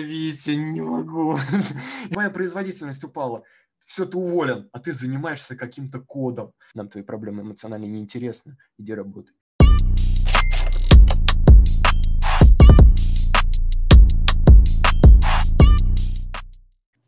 [0.00, 1.38] остановите, не могу.
[2.10, 3.42] Моя производительность упала.
[3.86, 6.52] Все, ты уволен, а ты занимаешься каким-то кодом.
[6.74, 8.56] Нам твои проблемы эмоционально неинтересны.
[8.78, 9.34] Иди работай.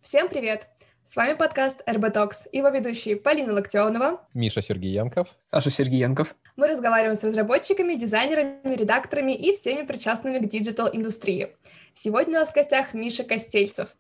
[0.03, 0.69] Всем привет!
[1.13, 6.35] С вами подкаст RB Talks, его ведущие Полина Локтионова, Миша Сергеенков, Саша Сергеенков.
[6.57, 11.55] Мы разговариваем с разработчиками, дизайнерами, редакторами и всеми причастными к digital -индустрии.
[11.93, 13.95] Сегодня у нас в гостях Миша Костельцев.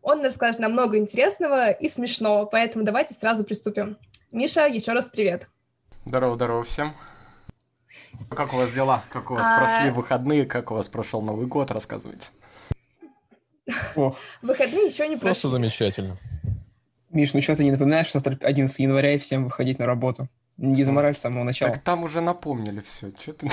[0.00, 3.98] Он расскажет нам много интересного и смешного, поэтому давайте сразу приступим.
[4.32, 5.50] Миша, еще раз привет.
[6.06, 6.94] Здорово, здорово всем.
[8.30, 9.04] Как у вас дела?
[9.10, 9.58] Как у вас а...
[9.58, 10.46] прошли выходные?
[10.46, 11.70] Как у вас прошел Новый год?
[11.70, 12.28] Рассказывайте.
[13.96, 14.16] О.
[14.40, 15.42] Выходные еще не прошли.
[15.42, 16.16] Просто замечательно.
[17.14, 20.28] Миш, ну что ты не напоминаешь, что завтра 11 января и всем выходить на работу?
[20.56, 21.72] Не замораль с самого начала.
[21.72, 23.12] Так там уже напомнили все.
[23.12, 23.48] Че ты...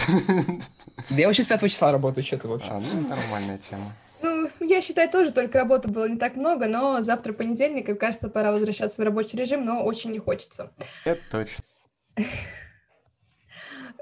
[1.09, 2.70] Да я вообще с 5 числа работаю, что ты вообще?
[2.70, 3.93] А, ну, нормальная тема.
[4.23, 8.29] Ну, я считаю, тоже только работы было не так много, но завтра понедельник, и кажется,
[8.29, 10.71] пора возвращаться в рабочий режим, но очень не хочется.
[11.05, 11.63] Это точно.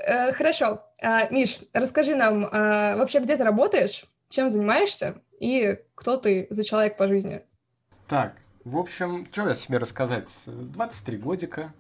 [0.05, 0.83] Э, хорошо.
[1.01, 6.63] А, Миш, расскажи нам, а, вообще где ты работаешь, чем занимаешься и кто ты за
[6.63, 7.41] человек по жизни?
[8.07, 8.35] Так,
[8.69, 10.27] в общем, что я себе рассказать?
[10.45, 11.73] 23 годика.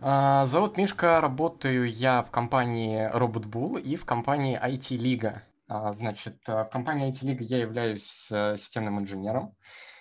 [0.00, 5.42] А, зовут Мишка, работаю я в компании Robot Bull и в компании IT Liga.
[5.94, 9.54] Значит, в компании IT Liga я являюсь э, системным инженером.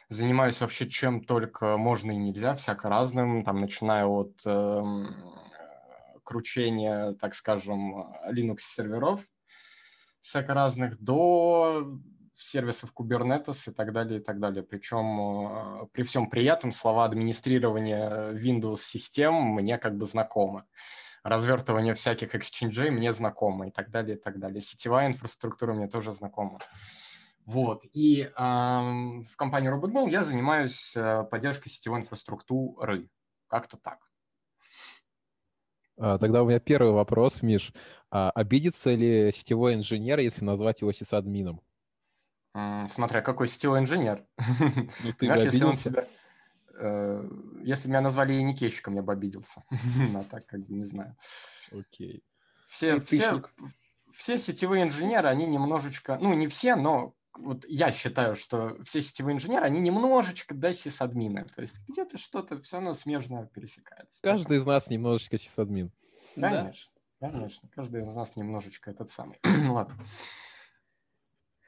[0.07, 5.05] Занимаюсь вообще чем только можно и нельзя, всяко разным, там, начиная от э,
[6.23, 9.21] кручения, так скажем, Linux-серверов,
[10.21, 11.99] всяко разных, до
[12.41, 14.63] сервисов Kubernetes и так далее, и так далее.
[14.63, 20.63] Причем э, при всем при этом слова администрирования Windows-систем мне как бы знакомы.
[21.23, 24.61] Развертывание всяких эксченджей мне знакомо и так далее, и так далее.
[24.61, 26.59] Сетевая инфраструктура мне тоже знакома.
[27.45, 27.83] Вот.
[27.93, 33.09] И э, в компании RobotBall я занимаюсь э, поддержкой сетевой инфраструктуры.
[33.47, 33.99] Как-то так.
[35.97, 37.73] А, тогда у меня первый вопрос, Миш.
[38.09, 41.61] А обидится ли сетевой инженер, если назвать его сисадмином?
[42.53, 44.25] Смотря какой сетевой инженер.
[44.59, 46.05] Ну, ты Знаешь, если он себя...
[46.75, 47.29] Э,
[47.63, 49.63] если меня назвали яникейщиком, я бы обиделся.
[50.15, 51.15] А так, как бы, не знаю.
[51.71, 52.23] Окей.
[52.67, 53.41] Все, все,
[54.13, 56.17] все сетевые инженеры, они немножечко...
[56.21, 61.45] Ну, не все, но вот я считаю, что все сетевые инженеры, они немножечко да, сисадмины.
[61.55, 64.21] То есть где-то что-то все равно смежно пересекается.
[64.21, 65.91] Каждый из нас немножечко сисадмин.
[66.35, 67.31] Конечно, да?
[67.31, 67.69] конечно.
[67.73, 69.39] Каждый из нас немножечко этот самый.
[69.69, 69.95] Ладно.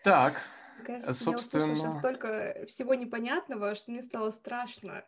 [0.04, 0.42] Так,
[0.84, 1.72] Кажется, собственно...
[1.72, 5.06] я сейчас столько всего непонятного, что мне стало страшно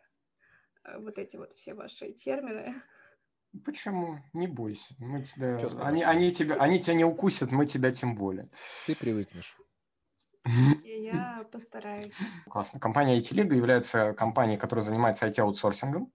[0.84, 2.74] э, вот эти вот все ваши термины.
[3.64, 4.18] Почему?
[4.32, 4.94] Не бойся.
[4.98, 5.58] Мы тебя...
[5.80, 6.56] Они, они, тебя...
[6.56, 8.50] они тебя не укусят, мы тебя тем более.
[8.86, 9.56] Ты привыкнешь.
[10.84, 12.16] Я постараюсь.
[12.48, 12.80] Классно.
[12.80, 16.12] Компания IT Liga является компанией, которая занимается IT-аутсорсингом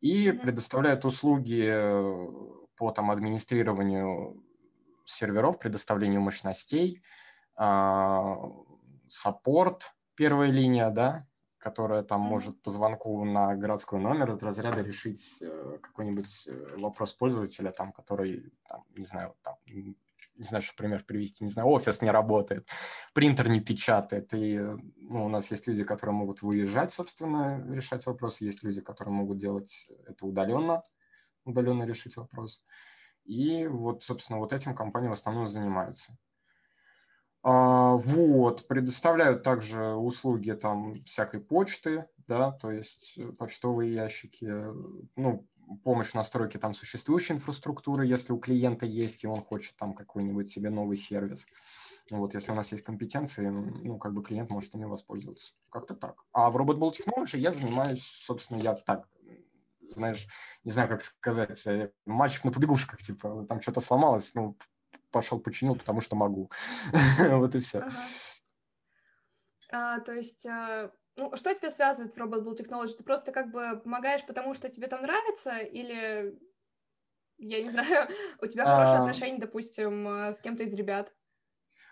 [0.00, 0.38] и mm-hmm.
[0.38, 2.28] предоставляет услуги э,
[2.76, 4.42] по там, администрированию
[5.04, 7.02] серверов, предоставлению мощностей,
[7.56, 8.36] а,
[9.10, 11.26] саппорт, первая линия, да,
[11.58, 17.12] которая там может по звонку на городской номер из разряда решить э, какой-нибудь э, вопрос
[17.12, 22.00] пользователя, там, который, там, не знаю, там, не знаю, что пример привести, не знаю, офис
[22.00, 22.66] не работает,
[23.12, 28.44] принтер не печатает, и ну, у нас есть люди, которые могут выезжать, собственно, решать вопросы,
[28.44, 30.82] есть люди, которые могут делать это удаленно,
[31.44, 32.62] удаленно решить вопрос.
[33.24, 36.16] И вот, собственно, вот этим компания в основном занимается.
[37.42, 44.60] А, вот, предоставляют также услуги там всякой почты, да, то есть э, почтовые ящики,
[45.16, 45.46] ну,
[45.84, 50.50] помощь в настройке там существующей инфраструктуры, если у клиента есть, и он хочет там какой-нибудь
[50.50, 51.46] себе новый сервис.
[52.10, 55.52] Вот, если у нас есть компетенции, ну, как бы клиент может ими воспользоваться.
[55.70, 56.24] Как-то так.
[56.32, 59.08] А в RobotBall Technology я занимаюсь, собственно, я так,
[59.90, 60.26] знаешь,
[60.64, 64.58] не знаю, как сказать, э, мальчик на побегушках, типа, там что-то сломалось, ну,
[65.10, 66.50] пошел починил, потому что могу.
[67.18, 67.84] вот и все.
[69.72, 72.96] А, то есть, а, ну, что тебя связывает в Robot Bull Technology?
[72.96, 76.38] Ты просто как бы помогаешь, потому что тебе там нравится, или,
[77.38, 78.08] я не знаю,
[78.40, 79.00] у тебя хорошие а...
[79.00, 81.12] отношения, допустим, с кем-то из ребят?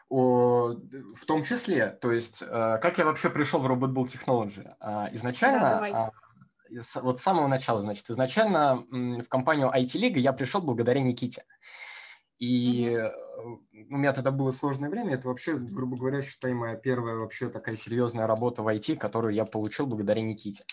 [0.09, 0.75] О,
[1.15, 4.67] в том числе, то есть, как я вообще пришел в Robot Bull Technology?
[5.15, 6.13] Изначально, да,
[6.97, 11.45] вот с самого начала, значит, изначально в компанию IT League я пришел благодаря Никите.
[12.39, 13.87] И mm-hmm.
[13.91, 15.15] у меня тогда было сложное время.
[15.15, 19.45] Это вообще, грубо говоря, считай, моя первая вообще такая серьезная работа в IT, которую я
[19.45, 20.65] получил благодаря Никите.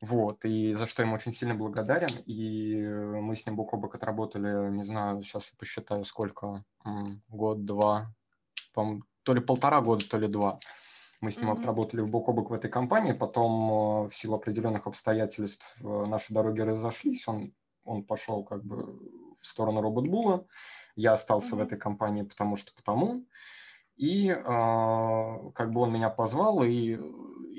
[0.00, 2.10] Вот, и за что ему очень сильно благодарен.
[2.26, 6.64] И мы с ним бок о бок отработали, не знаю, сейчас я посчитаю, сколько,
[7.28, 8.12] год-два,
[8.74, 10.58] то ли полтора года, то ли два.
[11.22, 11.60] Мы с ним mm-hmm.
[11.60, 17.26] отработали бок о бок в этой компании, потом в силу определенных обстоятельств наши дороги разошлись,
[17.26, 17.54] он,
[17.84, 18.98] он пошел как бы
[19.40, 20.46] в сторону роботбула,
[20.96, 21.58] я остался mm-hmm.
[21.58, 23.24] в этой компании потому что потому,
[23.96, 26.98] и э, как бы он меня позвал, и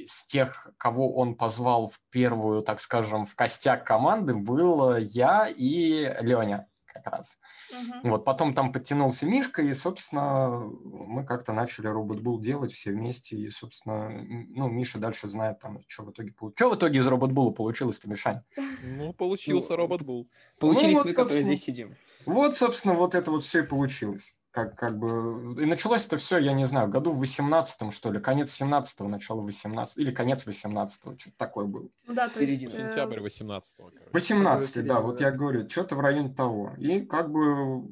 [0.08, 6.14] с тех, кого он позвал в первую, так скажем, в костяк команды, был я и
[6.22, 7.38] Леня как раз.
[7.72, 8.10] Uh-huh.
[8.10, 13.50] Вот, потом там подтянулся Мишка, и, собственно, мы как-то начали робот-бул делать все вместе, и,
[13.50, 16.58] собственно, ну, Миша дальше знает там, что в итоге получилось.
[16.58, 18.42] Что в итоге из робот-була получилось-то, Мишань?
[18.84, 20.30] Ну, получился ну, робот-бул.
[20.60, 21.96] Получились ну, вот, мы, которые здесь сидим.
[22.26, 25.62] Вот, собственно, вот это вот все и получилось как, как бы...
[25.62, 29.42] И началось это все, я не знаю, году в 18-м, что ли, конец 17-го, начало
[29.42, 31.90] 18 или конец 18-го, что-то такое было.
[32.08, 32.64] Ну да, то есть...
[32.64, 33.92] Э, Сентябрь 18-го.
[34.14, 36.74] 18 да, вот я говорю, что-то в районе того.
[36.78, 37.92] И как бы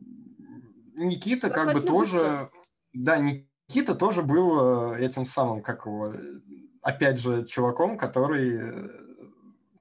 [0.96, 2.50] Никита как бы тоже...
[2.94, 6.16] Да, Никита тоже был э, этим самым, как его,
[6.82, 8.90] опять же, чуваком, который э,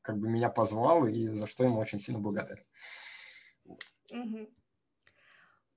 [0.02, 2.64] как бы меня позвал, и за что ему очень сильно благодарен.
[4.10, 4.48] Угу.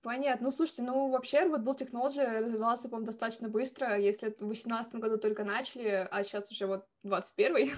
[0.05, 0.45] Понятно.
[0.45, 3.97] Ну, слушайте, ну, вообще Rootbull Technology развивался, по-моему, достаточно быстро.
[3.97, 7.71] Если в 2018 году только начали, а сейчас уже вот 21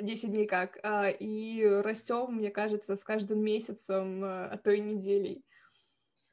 [0.00, 0.80] 10 дней как.
[0.82, 5.44] А, и растем, мне кажется, с каждым месяцем, а, то и неделей.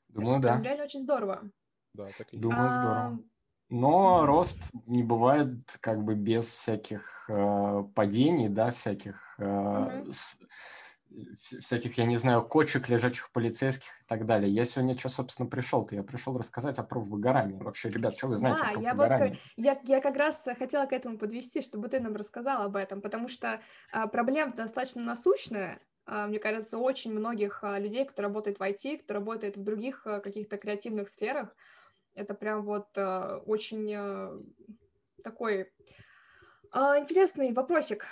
[0.07, 0.61] Думаю, Это да.
[0.63, 1.51] реально очень здорово.
[1.93, 2.71] Да, так и Думаю, а...
[2.71, 3.23] здорово.
[3.69, 10.11] Но рост не бывает как бы без всяких э, падений, да, всяких э, mm-hmm.
[10.11, 10.37] с,
[11.59, 14.51] всяких, я не знаю, кочек, лежачих полицейских и так далее.
[14.51, 15.95] Я сегодня что, собственно, пришел-то?
[15.95, 17.61] Я пришел рассказать о профвыгорании.
[17.61, 20.93] Вообще, ребят, что вы знаете да, о я, вот, я, я как раз хотела к
[20.93, 26.27] этому подвести, чтобы ты нам рассказал об этом, потому что а, проблема достаточно насущная, а,
[26.27, 30.19] мне кажется, очень многих а, людей, кто работает в IT, кто работает в других а,
[30.19, 31.55] каких-то креативных сферах,
[32.13, 32.97] это прям вот
[33.45, 33.93] очень
[35.21, 35.69] такой
[36.73, 38.05] интересный вопросик.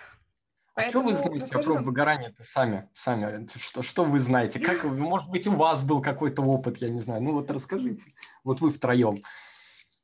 [0.76, 1.10] Поэтому...
[1.10, 2.90] А что вы знаете про выгорание-то сами?
[2.94, 4.60] Сами, что, что вы знаете?
[4.60, 7.22] Как, может быть, у вас был какой-то опыт, я не знаю.
[7.22, 8.14] Ну вот расскажите.
[8.44, 9.18] Вот вы втроем.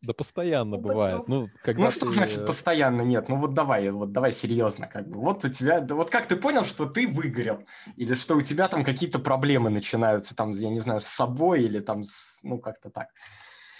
[0.02, 1.28] Да постоянно Опыт бывает.
[1.28, 2.14] Ну, когда ну что ты...
[2.14, 3.28] значит постоянно нет?
[3.28, 5.20] Ну вот давай, вот давай серьезно, как бы.
[5.20, 7.66] Вот у тебя, да, вот как ты понял, что ты выгорел?
[7.98, 11.80] Или что у тебя там какие-то проблемы начинаются, там, я не знаю, с собой или
[11.80, 13.10] там, с, ну как-то так.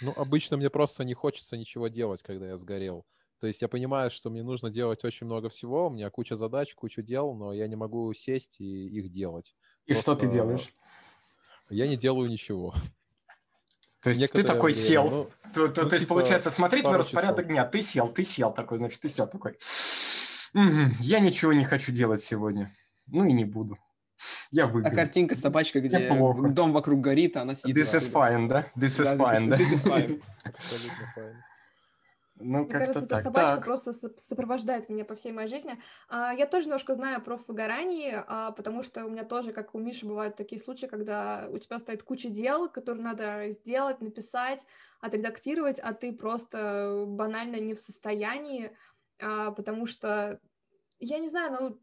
[0.02, 3.06] Ну обычно мне просто не хочется ничего делать, когда я сгорел.
[3.40, 6.74] То есть я понимаю, что мне нужно делать очень много всего, у меня куча задач,
[6.74, 9.56] куча дел, но я не могу сесть и их делать.
[9.86, 10.14] И Просто...
[10.14, 10.74] что ты делаешь?
[11.70, 12.74] Я не делаю ничего.
[14.02, 16.50] То есть Некоторое ты такой время, сел, ну, то, то, ну, то есть типа получается
[16.50, 17.48] смотреть на распорядок часов.
[17.48, 19.58] дня, ты сел, ты сел такой, значит, ты сел такой.
[20.54, 22.70] Угу, я ничего не хочу делать сегодня,
[23.06, 23.78] ну и не буду.
[24.50, 24.92] Я выиграю.
[24.92, 27.76] А картинка собачка, где дом вокруг горит, а она сидит.
[27.76, 28.66] This is fine, да?
[28.76, 29.56] This is fine, да?
[29.56, 30.22] This is fine.
[30.44, 31.49] Абсолютно fine.
[32.40, 33.64] Ну, Мне кажется, эта собачка так.
[33.64, 35.80] просто сопровождает меня по всей моей жизни.
[36.08, 39.78] А, я тоже немножко знаю про выгорание, а, потому что у меня тоже, как у
[39.78, 44.64] Миши, бывают такие случаи, когда у тебя стоит куча дел, которые надо сделать, написать,
[45.00, 48.76] отредактировать, а ты просто банально не в состоянии,
[49.20, 50.40] а, потому что,
[50.98, 51.80] я не знаю, ну,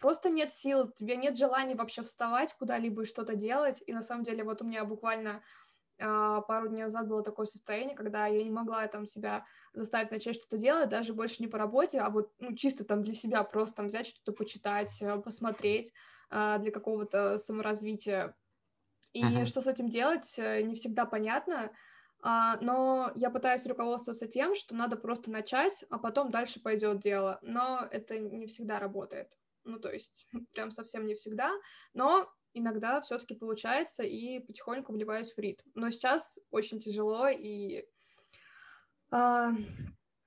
[0.00, 3.82] просто нет сил, тебе нет желания вообще вставать куда-либо и что-то делать.
[3.86, 5.42] И на самом деле вот у меня буквально
[5.98, 10.56] пару дней назад было такое состояние, когда я не могла там себя заставить начать что-то
[10.56, 13.86] делать, даже больше не по работе, а вот ну, чисто там для себя просто там
[13.88, 15.92] взять что-то почитать, э, посмотреть
[16.30, 18.36] а, для какого-то саморазвития.
[19.12, 19.46] И uh-huh.
[19.46, 21.70] что с этим делать, э, не всегда понятно,
[22.20, 27.38] а, но я пытаюсь руководствоваться тем, что надо просто начать, а потом дальше пойдет дело.
[27.42, 29.38] Но это не всегда работает.
[29.64, 31.52] Ну, то есть, прям совсем не всегда.
[31.94, 35.68] Но иногда все-таки получается и потихоньку вливаюсь в ритм.
[35.74, 37.84] Но сейчас очень тяжело и...
[39.10, 39.52] А,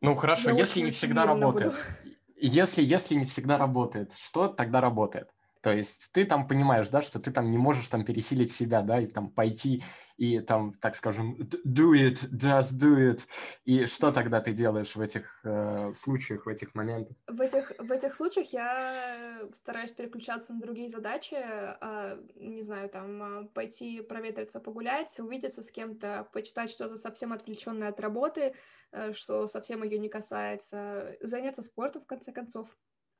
[0.02, 1.74] ну хорошо, если не всегда работает.
[1.74, 2.12] Буду.
[2.36, 5.30] Если, если не всегда работает, что тогда работает?
[5.62, 9.00] То есть ты там понимаешь, да, что ты там не можешь там пересилить себя, да,
[9.00, 9.84] и там пойти
[10.22, 13.22] и там, так скажем, do it, just do it.
[13.66, 17.18] И что тогда ты делаешь в этих э, случаях, в этих моментах?
[17.28, 23.24] В этих, в этих случаях я стараюсь переключаться на другие задачи, э, не знаю, там,
[23.24, 28.54] а, пойти проветриться, погулять, увидеться с кем-то, почитать что-то совсем отвлеченное от работы,
[28.92, 32.68] э, что совсем ее не касается, заняться спортом, в конце концов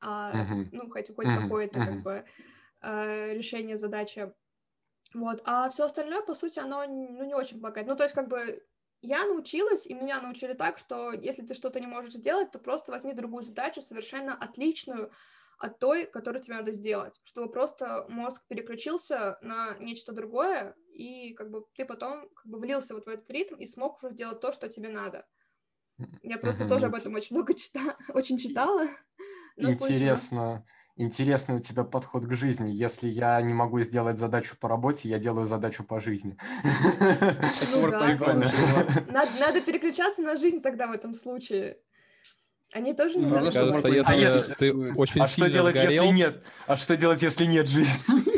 [0.02, 0.68] а, uh-huh.
[0.72, 1.42] ну, хоть, хоть uh-huh.
[1.42, 1.86] какое-то uh-huh.
[1.86, 2.24] как бы
[2.82, 4.32] э, решение задачи.
[5.14, 5.40] Вот.
[5.44, 7.86] А все остальное, по сути, оно ну, не очень помогает.
[7.86, 8.62] Ну, то есть, как бы
[9.02, 12.92] я научилась, и меня научили так, что если ты что-то не можешь сделать, то просто
[12.92, 15.10] возьми другую задачу, совершенно отличную
[15.58, 21.50] от той, которую тебе надо сделать, чтобы просто мозг переключился на нечто другое, и как
[21.50, 24.52] бы ты потом как бы влился вот в этот ритм и смог уже сделать то,
[24.52, 25.26] что тебе надо.
[26.22, 28.88] Я просто тоже об этом очень много читала, очень читала.
[29.70, 30.64] Интересно,
[30.96, 32.70] интересный у тебя подход к жизни.
[32.70, 36.36] Если я не могу сделать задачу по работе, я делаю задачу по жизни.
[36.62, 38.16] Ну да.
[39.08, 41.78] Надо, надо переключаться на жизнь тогда в этом случае.
[42.72, 45.50] Они тоже не Ну, что чтобы Кажется, А если если- ты очень А что сильно
[45.50, 46.42] делать, если сгорел, нет?
[46.66, 48.31] А что делать, если нет жизни?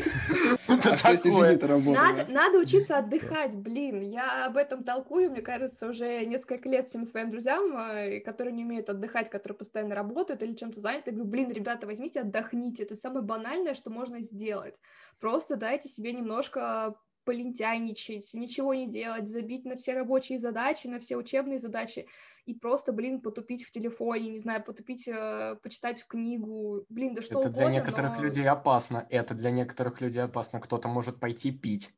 [0.85, 1.59] Это А такое.
[1.95, 4.03] Надо, надо учиться отдыхать, блин.
[4.03, 8.65] Я об этом толкую, мне кажется, уже несколько лет всем своим друзьям, э, которые не
[8.65, 11.11] умеют отдыхать, которые постоянно работают или чем-то заняты.
[11.11, 12.83] Я говорю, блин, ребята, возьмите, отдохните.
[12.85, 14.81] Это самое банальное, что можно сделать.
[15.21, 21.17] Просто дайте себе немножко полентяйничать, ничего не делать, забить на все рабочие задачи, на все
[21.17, 22.07] учебные задачи
[22.47, 27.23] и просто, блин, потупить в телефоне, не знаю, потупить, э, почитать в книгу, блин, да
[27.23, 29.07] что Это угодно, для некоторых но- людей опасно.
[29.11, 30.61] Это для некоторых людей опасно.
[30.61, 31.95] Кто-то может пойти пить.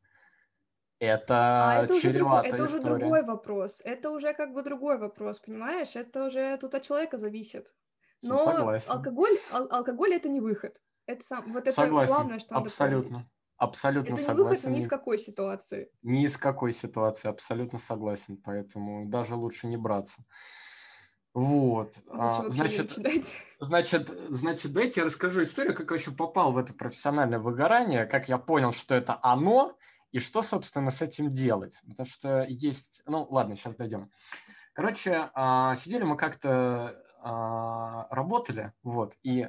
[0.98, 3.82] А Это это уже, чреватая это уже другой вопрос.
[3.84, 5.94] Это уже как бы другой вопрос, понимаешь?
[5.94, 7.74] Это уже тут от человека зависит.
[8.22, 8.92] Ну, Но согласен.
[8.92, 10.80] алкоголь, ал- алкоголь это не выход.
[11.04, 12.14] Это сам, вот это Согласен.
[12.14, 13.10] главное, что надо Абсолютно.
[13.10, 13.26] помнить.
[13.58, 14.48] Абсолютно Это не согласен.
[14.48, 15.90] выход ни из какой ситуации.
[16.02, 18.36] Ни из какой ситуации, абсолютно согласен.
[18.36, 20.24] Поэтому даже лучше не браться.
[21.32, 21.96] Вот.
[22.06, 22.90] Лучше а, Значит.
[23.60, 28.28] Значит, значит, дайте я расскажу историю, как я вообще попал в это профессиональное выгорание, как
[28.28, 29.78] я понял, что это оно,
[30.12, 31.80] и что, собственно, с этим делать.
[31.88, 33.02] Потому что есть...
[33.06, 34.10] Ну, ладно, сейчас дойдем.
[34.74, 39.48] Короче, а, сидели мы как-то, а, работали, вот, и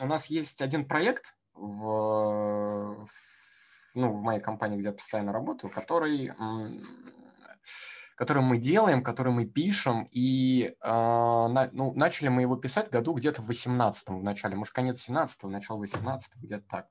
[0.00, 3.08] у нас есть один проект в,
[3.94, 6.32] ну, в моей компании, где я постоянно работаю, который,
[8.16, 13.42] который мы делаем, который мы пишем, и а, ну, начали мы его писать году где-то
[13.42, 16.88] в 18 в начале, может, конец 17 начало 18 где-то так.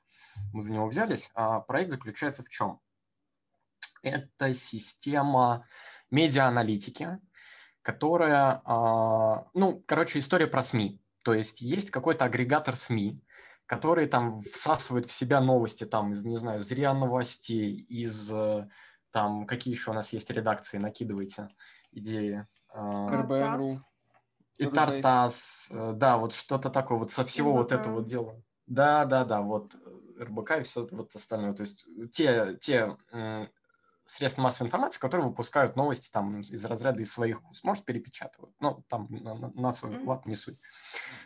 [0.53, 1.29] Мы за него взялись.
[1.33, 2.79] А проект заключается в чем?
[4.01, 5.67] Это система
[6.09, 7.19] медиа-аналитики,
[7.81, 11.01] которая, а, ну, короче, история про СМИ.
[11.23, 13.21] То есть есть какой-то агрегатор СМИ,
[13.71, 18.67] который там всасывает в себя новости там из, не знаю, из РИА Новостей, из э,
[19.11, 21.47] там, какие еще у нас есть редакции, накидывайте
[21.93, 22.45] идеи.
[22.67, 23.81] А, РБН.ру.
[24.57, 28.43] И Тартас, э, да, вот что-то такое, вот со всего вот этого дела.
[28.67, 31.53] Да, да, да, вот э, РБК и все вот остальное.
[31.53, 32.97] То есть те, те
[34.11, 38.53] средства массовой информации, которые выпускают новости там из разряда из своих уст, может, перепечатывают.
[38.59, 40.59] Ну, там на, на- на свой вклад не суть.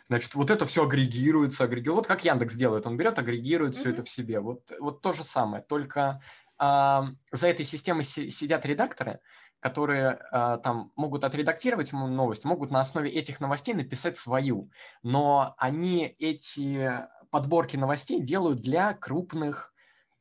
[0.08, 1.96] Значит, вот это все агрегируется, агрегирует.
[1.96, 4.40] Вот как Яндекс делает, он берет, агрегирует все это в себе.
[4.40, 6.20] Вот, вот то же самое, только
[6.58, 9.20] а, за этой системой си- сидят редакторы,
[9.58, 14.70] которые а, там могут отредактировать новость, могут на основе этих новостей написать свою.
[15.02, 17.00] Но они эти
[17.30, 19.72] подборки новостей делают для крупных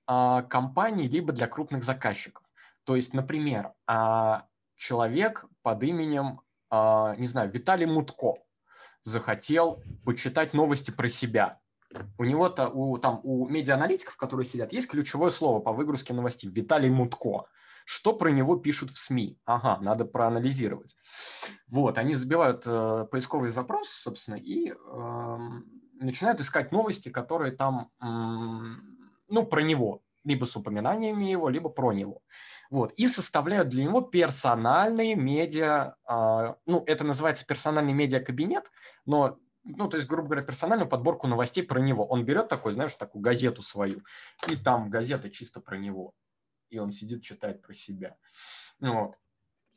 [0.08, 2.45] а, компаний либо для крупных заказчиков.
[2.86, 8.36] То есть, например, а, человек под именем, а, не знаю, Виталий Мутко
[9.04, 11.60] захотел почитать новости про себя.
[12.18, 16.50] У него-то, у, там, у медиааналитиков, которые сидят, есть ключевое слово по выгрузке новостей.
[16.50, 17.46] Виталий Мутко.
[17.86, 19.40] Что про него пишут в СМИ?
[19.46, 20.96] Ага, надо проанализировать.
[21.68, 25.66] Вот, они забивают э, поисковый запрос, собственно, и эм,
[26.00, 30.02] начинают искать новости, которые там, м, ну, про него.
[30.26, 32.22] Либо с упоминаниями его, либо про него.
[32.70, 38.72] Вот, и составляют для него персональные медиа, а, ну, это называется персональный медиакабинет,
[39.06, 42.06] но, ну, то есть, грубо говоря, персональную подборку новостей про него.
[42.06, 44.02] Он берет такой, знаешь, такую газету свою,
[44.50, 46.14] и там газета чисто про него.
[46.70, 48.18] И он сидит, читает про себя.
[48.80, 49.16] Вот.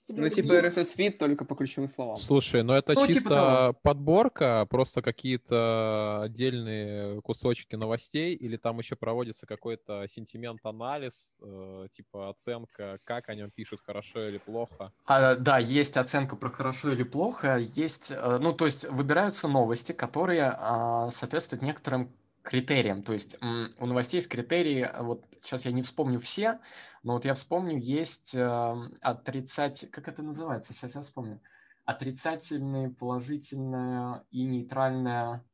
[0.08, 0.52] Себе Ну, типа.
[0.54, 2.16] RSS feed только по ключевым словам.
[2.16, 3.72] Слушай, ну это Ну, типа чисто того.
[3.82, 12.98] подборка, просто какие-то отдельные кусочки новостей, или там еще проводится какой-то сентимент-анализ, э, типа оценка,
[13.04, 14.92] как о нем пишут, хорошо или плохо.
[15.04, 19.92] А, да, есть оценка про хорошо или плохо, есть, э, ну, то есть выбираются новости,
[19.92, 22.10] которые а, соответствуют некоторым
[22.48, 23.02] критериям.
[23.02, 26.60] То есть у новостей есть критерии, а, вот сейчас я не вспомню все,
[27.02, 31.42] но вот я вспомню, есть э, отрицать, как это называется, сейчас я вспомню,
[31.84, 35.44] отрицательная, положительная и нейтральная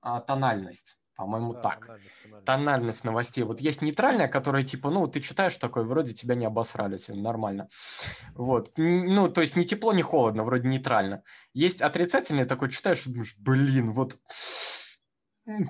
[0.00, 1.88] а, тональность, по-моему, так.
[2.44, 3.44] Тональность новостей.
[3.44, 7.68] Вот есть нейтральная, которая типа, ну, ты читаешь такой, вроде тебя не обосрали, всё нормально.
[8.34, 8.72] Вот.
[8.76, 11.22] Ну, то есть ни тепло, ни холодно, вроде нейтрально.
[11.54, 14.18] Есть отрицательный такой, читаешь и думаешь, блин, вот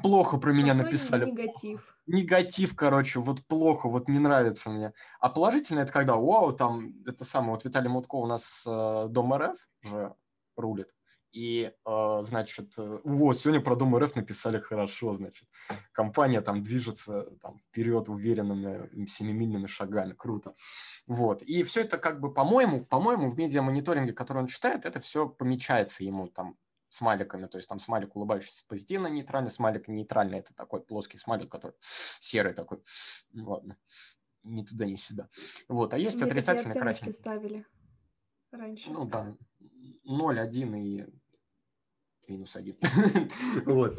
[0.03, 1.31] плохо про меня Сплошной написали.
[1.31, 1.97] Негатив.
[2.07, 4.93] Негатив, короче, вот плохо, вот не нравится мне.
[5.21, 9.35] А положительное это когда, вау, там, это самое, вот Виталий Мутко у нас э, Дом
[9.35, 10.15] РФ же
[10.57, 10.95] рулит.
[11.31, 15.47] И, э, значит, э, вот, сегодня про Дом РФ написали хорошо, значит.
[15.93, 20.15] Компания там движется там, вперед уверенными семимильными шагами.
[20.15, 20.55] Круто.
[21.07, 21.43] Вот.
[21.43, 26.03] И все это как бы, по-моему, по-моему, в медиа-мониторинге, который он читает, это все помечается
[26.03, 26.57] ему там
[26.89, 31.77] смайликами, то есть там смайлик улыбающийся позитивно нейтральный, смайлик нейтральный, это такой плоский смайлик, который
[32.21, 32.83] серый такой.
[33.35, 33.77] Ладно,
[34.43, 35.29] ни туда, ни сюда.
[35.69, 37.13] Вот, а есть Мне отрицательный красненький.
[37.13, 37.67] ставили
[38.51, 38.91] раньше.
[38.91, 39.35] Ну, да,
[40.05, 41.07] 0, 1 и
[42.29, 42.77] минус 1.
[43.67, 43.99] Вот.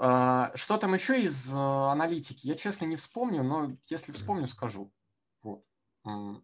[0.00, 2.46] А, Что там еще из э, аналитики?
[2.46, 4.92] Я, честно, не вспомню, но если вспомню, скажу.
[5.42, 5.64] Вот.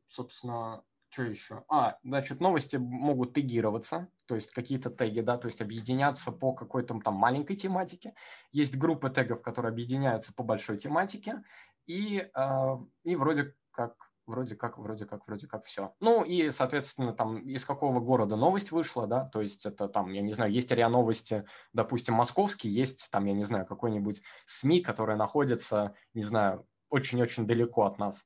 [0.09, 0.85] Собственно,
[1.15, 1.65] что еще?
[1.69, 6.99] А, значит, новости могут тегироваться, то есть какие-то теги, да, то есть объединяться по какой-то
[7.01, 8.15] там маленькой тематике.
[8.51, 11.45] Есть группы тегов, которые объединяются по большой тематике,
[11.87, 13.95] и, а, и вроде как
[14.27, 15.95] вроде как, вроде как, вроде как все.
[16.01, 20.23] Ну и, соответственно, там из какого города новость вышла, да, то есть это там, я
[20.23, 21.45] не знаю, есть РИА Новости,
[21.75, 27.85] допустим, московский, есть там, я не знаю, какой-нибудь СМИ, который находится, не знаю, очень-очень далеко
[27.85, 28.25] от нас.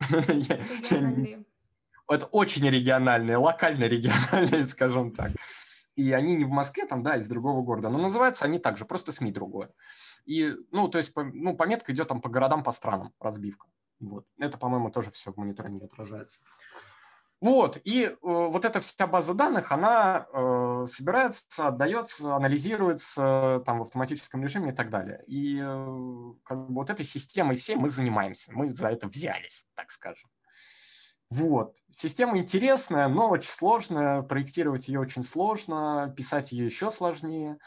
[2.08, 2.16] Региональные.
[2.16, 5.30] это очень региональные, локально-региональные, скажем так.
[5.96, 9.12] И они не в Москве, там, да, из другого города, но называются они также, просто
[9.12, 9.70] СМИ другое.
[10.26, 13.66] И, ну, то есть, ну, пометка идет там по городам, по странам, разбивка.
[14.00, 14.26] Вот.
[14.38, 16.40] Это, по-моему, тоже все в мониторинге отражается.
[17.40, 23.82] Вот, и э, вот эта вся база данных, она э, собирается, отдается, анализируется там в
[23.82, 25.22] автоматическом режиме и так далее.
[25.26, 29.90] И э, как бы вот этой системой всей мы занимаемся, мы за это взялись, так
[29.90, 30.30] скажем.
[31.34, 31.78] Вот.
[31.90, 34.22] Система интересная, но очень сложная.
[34.22, 37.58] Проектировать ее очень сложно, писать ее еще сложнее.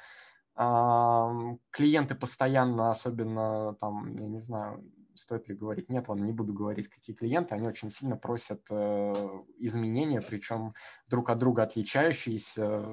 [0.56, 4.84] Клиенты постоянно, особенно там, я не знаю,
[5.14, 9.14] стоит ли говорить, нет, ладно, не буду говорить, какие клиенты, они очень сильно просят э,
[9.58, 10.74] изменения, причем
[11.08, 12.86] друг от друга отличающиеся,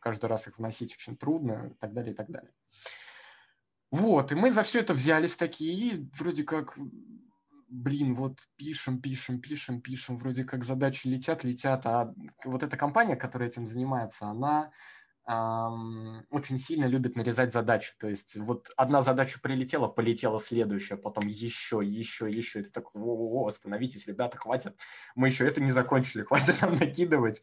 [0.00, 2.52] каждый раз их вносить очень трудно и так далее, и так далее.
[3.90, 6.78] Вот, и мы за все это взялись такие, и вроде как,
[7.68, 13.16] блин, вот пишем, пишем, пишем, пишем, вроде как задачи летят, летят, а вот эта компания,
[13.16, 14.70] которая этим занимается, она
[15.26, 17.92] ам, очень сильно любит нарезать задачи.
[17.98, 22.60] То есть вот одна задача прилетела, полетела следующая, потом еще, еще, еще.
[22.60, 24.76] И ты такой, о, остановитесь, ребята, хватит.
[25.14, 27.42] Мы еще это не закончили, хватит нам накидывать.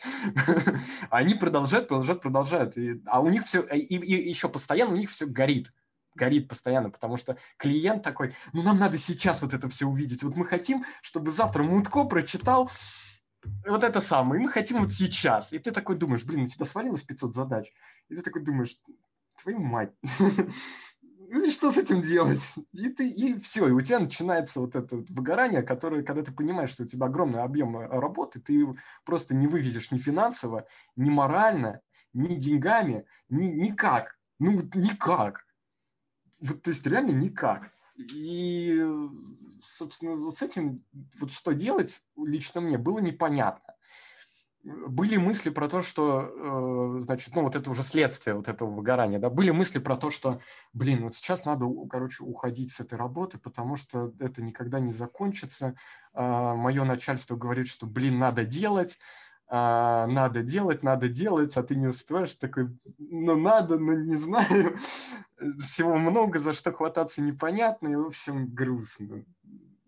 [1.09, 2.75] Они продолжают, продолжают, продолжают.
[3.05, 3.95] А у них все, и
[4.29, 5.71] еще постоянно у них все горит.
[6.15, 10.23] Горит постоянно, потому что клиент такой, ну нам надо сейчас вот это все увидеть.
[10.23, 12.69] Вот мы хотим, чтобы завтра Мутко прочитал
[13.65, 15.53] вот это самое, и мы хотим вот сейчас.
[15.53, 17.71] И ты такой думаешь, блин, на тебя свалилось 500 задач.
[18.09, 18.77] И ты такой думаешь,
[19.41, 19.93] твою мать,
[21.31, 22.53] ну что с этим делать?
[22.73, 26.69] И, ты, и все, и у тебя начинается вот это выгорание, которое, когда ты понимаешь,
[26.69, 28.67] что у тебя огромный объем э, работы, ты
[29.05, 31.81] просто не вывезешь ни финансово, ни морально,
[32.13, 34.19] ни деньгами, ни, никак.
[34.39, 35.45] Ну, никак.
[36.41, 37.71] Вот, то есть реально никак.
[37.97, 38.83] И,
[39.63, 40.83] собственно, вот с этим
[41.19, 43.75] вот что делать лично мне было непонятно.
[44.63, 49.17] Были мысли про то, что, э, значит, ну вот это уже следствие вот этого выгорания,
[49.17, 50.39] да, были мысли про то, что,
[50.71, 55.75] блин, вот сейчас надо, короче, уходить с этой работы, потому что это никогда не закончится.
[56.13, 58.99] Мое начальство говорит, что, блин, надо делать,
[59.53, 64.77] а, надо делать, надо делать, а ты не успеваешь, такой, ну надо, но не знаю,
[65.59, 69.25] всего много, за что хвататься непонятно, и, в общем, грустно.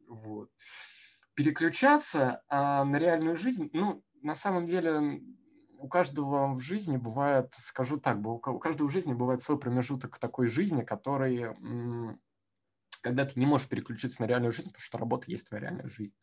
[0.10, 0.50] Вот.
[1.34, 5.22] Переключаться а, на реальную жизнь, ну, на самом деле,
[5.78, 9.58] у каждого в жизни бывает, скажу так, у ка- у каждого в жизни бывает свой
[9.58, 11.56] промежуток такой жизни, который,
[13.02, 16.16] когда ты не можешь переключиться на реальную жизнь, потому что работа есть твоя реальная жизнь.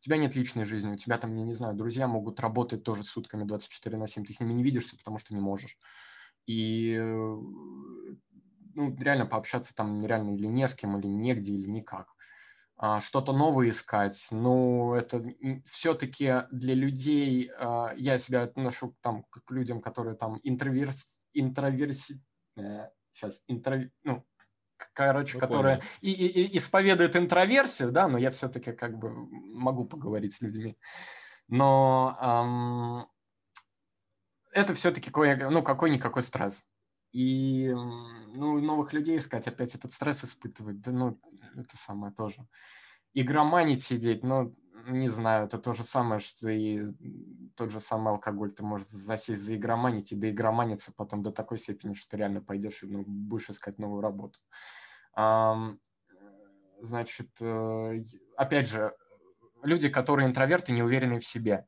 [0.00, 3.04] У тебя нет личной жизни, у тебя там, я не знаю, друзья могут работать тоже
[3.04, 5.76] сутками 24 на 7, ты с ними не видишься, потому что не можешь.
[6.46, 7.36] И э,
[8.74, 12.14] ну, реально пообщаться там реально или не с кем, или негде, или никак.
[12.78, 15.22] А, Что-то новое искать, ну, это
[15.66, 22.22] все-таки для людей, а, я себя отношу там к людям, которые там интроверс, интроверси,
[23.12, 24.24] сейчас, интро, ну,
[24.92, 25.88] короче, Ну, которые понял.
[26.00, 30.78] и, и- и исповедуют интроверсию, да, но я все-таки как бы могу поговорить с людьми.
[31.48, 33.08] Но ам,
[34.52, 35.10] это все-таки
[35.50, 36.64] ну, какой-никакой стресс.
[37.12, 41.20] И ну, новых людей искать, опять этот стресс испытывать, да ну,
[41.56, 42.46] это самое тоже.
[43.14, 44.54] Игроманить сидеть, ну,
[44.86, 46.86] не знаю, это то же самое, что и
[47.56, 48.52] тот же самый алкоголь.
[48.52, 52.82] Ты можешь засесть за игроманить и доигроманиться потом до такой степени, что ты реально пойдешь
[52.82, 54.38] и ну, будешь искать новую работу.
[55.14, 55.80] Ам,
[56.82, 58.02] Значит, э,
[58.36, 58.94] опять же,
[59.62, 61.66] люди, которые интроверты, не уверены в себе.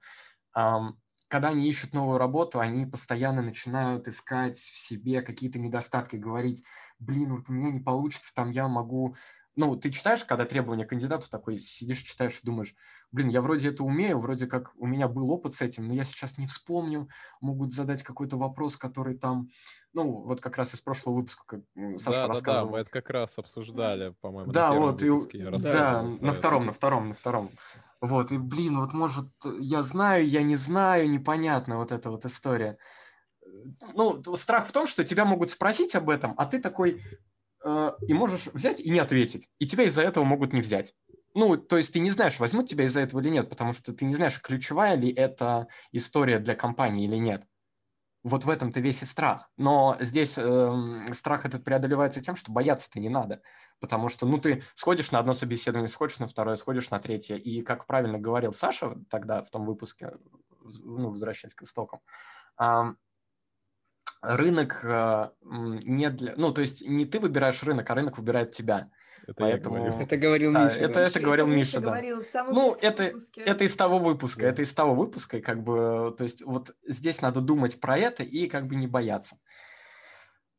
[0.55, 0.99] Ам,
[1.29, 6.65] когда они ищут новую работу, они постоянно начинают искать в себе какие-то недостатки, говорить,
[6.99, 9.17] блин, вот у меня не получится, там я могу
[9.55, 12.75] ну, ты читаешь, когда требования кандидату такой, сидишь, читаешь и думаешь,
[13.11, 16.05] блин, я вроде это умею, вроде как у меня был опыт с этим, но я
[16.05, 17.09] сейчас не вспомню,
[17.41, 19.49] могут задать какой-то вопрос, который там,
[19.93, 21.61] ну, вот как раз из прошлого выпуска, как
[21.99, 22.67] Саша да, рассказывал.
[22.67, 25.39] Да, да, мы это как раз обсуждали, по-моему, да, на вот, выпуске.
[25.39, 27.51] И, да, на втором, на втором, на втором.
[28.01, 29.29] Вот, и, блин, вот, может,
[29.61, 32.79] я знаю, я не знаю, непонятно вот эта вот история.
[33.95, 37.03] Ну, страх в том, что тебя могут спросить об этом, а ты такой,
[38.07, 39.49] и можешь взять и не ответить.
[39.59, 40.95] И тебя из-за этого могут не взять.
[41.35, 44.05] Ну, то есть ты не знаешь, возьмут тебя из-за этого или нет, потому что ты
[44.05, 47.47] не знаешь, ключевая ли это история для компании или нет.
[48.23, 49.51] Вот в этом-то весь и страх.
[49.57, 53.43] Но здесь э, страх этот преодолевается тем, что бояться-то не надо.
[53.81, 57.35] Потому что, ну, ты сходишь на одно собеседование, сходишь на второе, сходишь на третье.
[57.35, 60.13] И, как правильно говорил Саша тогда в том выпуске,
[60.61, 62.01] ну, возвращаясь к истокам,
[62.61, 62.95] э,
[64.23, 66.35] рынок э, не для...
[66.37, 68.91] Ну, то есть не ты выбираешь рынок, а рынок выбирает тебя.
[69.25, 69.77] Это Поэтому...
[69.77, 70.03] я говорю.
[70.05, 70.77] Это говорил Да, Миша.
[70.77, 71.87] это, это говорил Это Миша, да.
[71.91, 73.41] говорил в самом Ну, это, выпуске.
[73.43, 74.49] это из того выпуска, Да.
[74.49, 78.25] это из того выпуска, и как бы, то есть вот здесь надо думать про это
[78.25, 79.37] и как бы не бояться.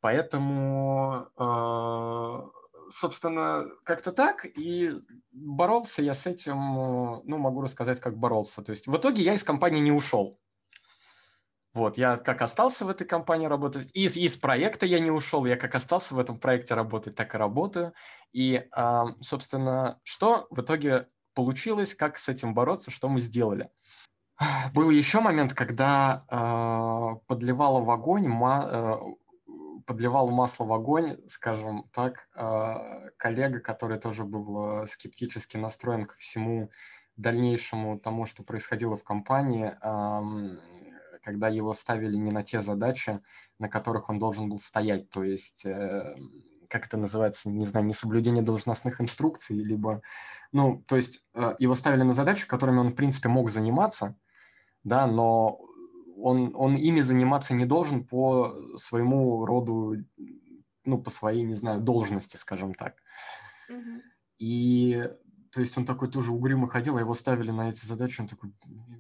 [0.02, 4.92] Поэтому, э, собственно, как-то так, и
[5.32, 8.62] боролся я с этим, э, ну, могу рассказать, как боролся.
[8.62, 10.40] То есть в итоге я из компании не ушел.
[11.74, 15.58] Вот, я как остался в этой компании работать, из, из проекта я не ушел, я
[15.58, 17.94] как остался в этом проекте работать, так и работаю.
[18.32, 23.72] И, а, собственно, что в итоге получилось, как с этим бороться, что мы сделали.
[24.74, 28.98] Был еще момент, когда э, подливала в огонь, ма- э,
[29.86, 36.18] подливал масло в огонь, скажем так, э, коллега, который тоже был э, скептически настроен ко
[36.18, 36.72] всему
[37.16, 40.58] дальнейшему тому, что происходило в компании, ам,
[41.24, 43.20] когда его ставили не на те задачи,
[43.60, 46.16] на которых он должен был стоять, то есть э,
[46.68, 50.02] как это называется, не знаю, несоблюдение должностных инструкций, либо,
[50.52, 54.16] ну, то есть э, его ставили на задачи, которыми он, в принципе, мог заниматься,
[54.84, 55.60] да, но
[56.18, 59.98] он, он ими заниматься не должен по своему роду,
[60.84, 62.96] ну, по своей, не знаю, должности, скажем так.
[63.70, 64.02] Мгм.
[64.40, 65.10] И,
[65.54, 68.52] то есть он такой тоже угрюмо ходил, а его ставили на эти задачи, он такой,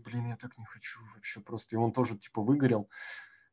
[0.05, 1.75] блин, я так не хочу вообще просто.
[1.75, 2.89] И он тоже, типа, выгорел,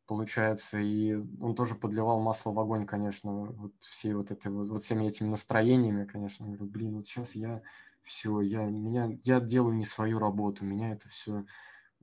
[0.07, 4.83] получается, и он тоже подливал масло в огонь, конечно, вот всей вот этой вот, вот
[4.83, 7.63] всеми этими настроениями, конечно, он говорит, блин, вот сейчас я
[8.03, 11.47] все, я, меня, я делаю не свою работу, меня это все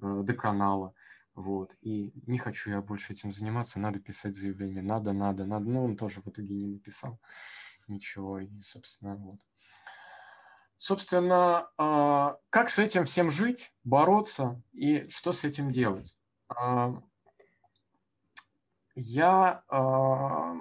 [0.02, 0.96] э, доконало,
[1.36, 5.86] вот, и не хочу я больше этим заниматься, надо писать заявление, надо, надо, надо, но
[5.86, 7.20] он тоже в итоге не написал
[7.88, 9.42] ничего, и, собственно, вот.
[10.78, 16.16] Собственно, а, как с этим всем жить, бороться и что с этим делать?
[16.50, 17.02] А,
[19.00, 20.56] Я а,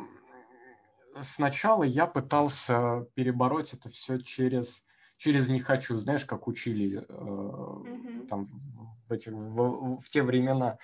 [1.23, 4.85] сначала я пытался перебороть это все через
[5.17, 8.27] через не хочу, знаешь, как учили э, Мгм.
[8.29, 8.49] там
[9.09, 10.79] в, эти, в, в те времена.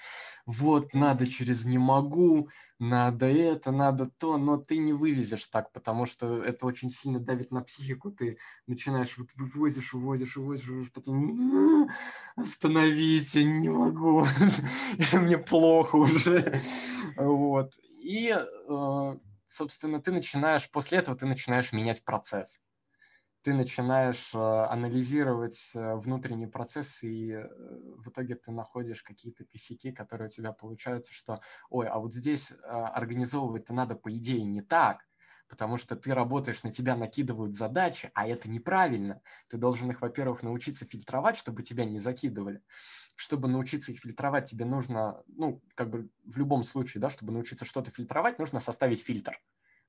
[0.47, 6.07] Вот, надо через не могу, надо это, надо то, но ты не вывезешь так, потому
[6.07, 11.89] что это очень сильно давит на психику, ты начинаешь, вот вывозишь, вывозишь, вывозишь, вывозишь, потом
[12.37, 14.27] остановите, не могу,
[15.15, 16.61] мне плохо уже,
[17.17, 17.75] вот.
[18.03, 19.17] И, э,
[19.47, 22.61] собственно, ты начинаешь, после этого ты начинаешь менять процесс
[23.43, 27.49] ты начинаешь э, анализировать э, внутренний процесс, и э,
[27.97, 32.53] в итоге ты находишь какие-то косяки, которые у тебя получаются, что, ой, а вот здесь
[32.63, 35.07] организовывать-то надо, по идее, не так,
[35.49, 39.21] потому что ты работаешь, на тебя накидывают задачи, а это неправильно.
[39.49, 42.63] Ты должен их, во-первых, научиться фильтровать, чтобы тебя не закидывали.
[43.17, 47.65] Чтобы научиться их фильтровать, тебе нужно, ну, как бы в любом случае, да, чтобы научиться
[47.65, 49.39] что-то фильтровать, нужно составить фильтр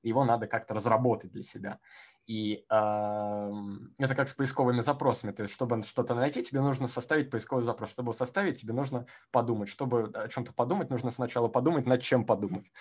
[0.08, 1.78] его надо как-то разработать для себя.
[2.26, 3.52] И э,
[3.98, 5.32] это как с поисковыми запросами.
[5.32, 7.90] То есть, чтобы что-то найти, тебе нужно составить поисковый запрос.
[7.90, 9.68] Чтобы его составить, тебе нужно подумать.
[9.68, 12.72] Чтобы о чем-то подумать, нужно сначала подумать, над чем подумать.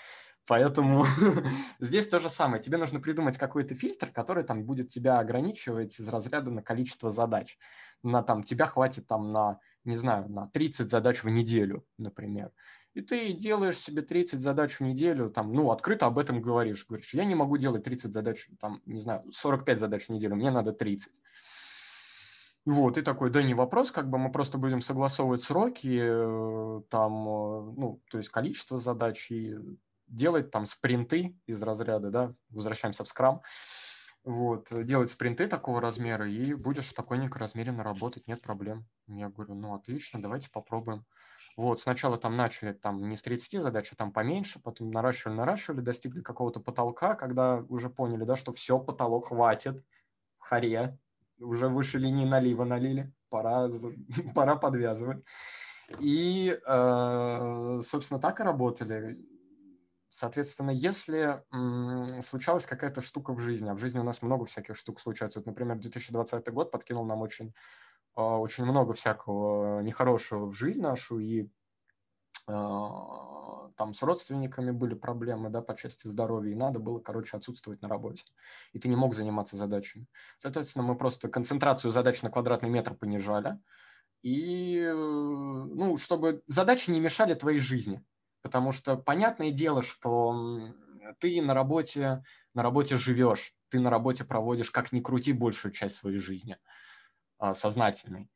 [0.47, 1.05] Поэтому
[1.79, 2.61] здесь то же самое.
[2.61, 7.57] Тебе нужно придумать какой-то фильтр, который там будет тебя ограничивать из разряда на количество задач.
[8.01, 12.51] На там тебя хватит там на, не знаю, на 30 задач в неделю, например
[12.93, 16.85] и ты делаешь себе 30 задач в неделю, там, ну, открыто об этом говоришь.
[16.87, 20.51] Говоришь, я не могу делать 30 задач, там, не знаю, 45 задач в неделю, мне
[20.51, 21.11] надо 30.
[22.65, 27.27] Вот, и такой, да не вопрос, как бы мы просто будем согласовывать сроки, э, там,
[27.27, 29.57] э, ну, то есть количество задач и
[30.07, 33.41] делать там спринты из разряда, да, возвращаемся в скрам,
[34.23, 38.85] вот, делать спринты такого размера, и будешь спокойненько, размеренно работать, нет проблем.
[39.07, 41.05] Я говорю, ну, отлично, давайте попробуем.
[41.55, 45.81] Вот, сначала там начали там не с 30 задач, а там поменьше, потом наращивали, наращивали,
[45.81, 49.83] достигли какого-то потолка, когда уже поняли, да, что все, потолок хватит,
[50.39, 50.97] харе,
[51.39, 53.69] уже выше линии налива налили, пора,
[54.35, 55.23] пора подвязывать.
[55.99, 59.17] И, э, собственно, так и работали.
[60.09, 61.43] Соответственно, если
[62.21, 65.39] случалась какая-то штука в жизни, а в жизни у нас много всяких штук случается.
[65.39, 67.53] Вот, например, 2020 год подкинул нам очень,
[68.15, 71.47] очень много всякого нехорошего в жизнь нашу, и э,
[72.47, 77.89] там с родственниками были проблемы, да, по части здоровья, и надо было, короче, отсутствовать на
[77.89, 78.25] работе.
[78.73, 80.07] И ты не мог заниматься задачами.
[80.37, 83.59] Соответственно, мы просто концентрацию задач на квадратный метр понижали,
[84.21, 88.03] и, э, ну, чтобы задачи не мешали твоей жизни.
[88.41, 90.73] Потому что понятное дело, что
[91.19, 92.23] ты на работе,
[92.53, 96.92] на работе живешь, ты на работе проводишь, как ни крути, большую часть своей жизни а,
[97.53, 98.29] сознательной.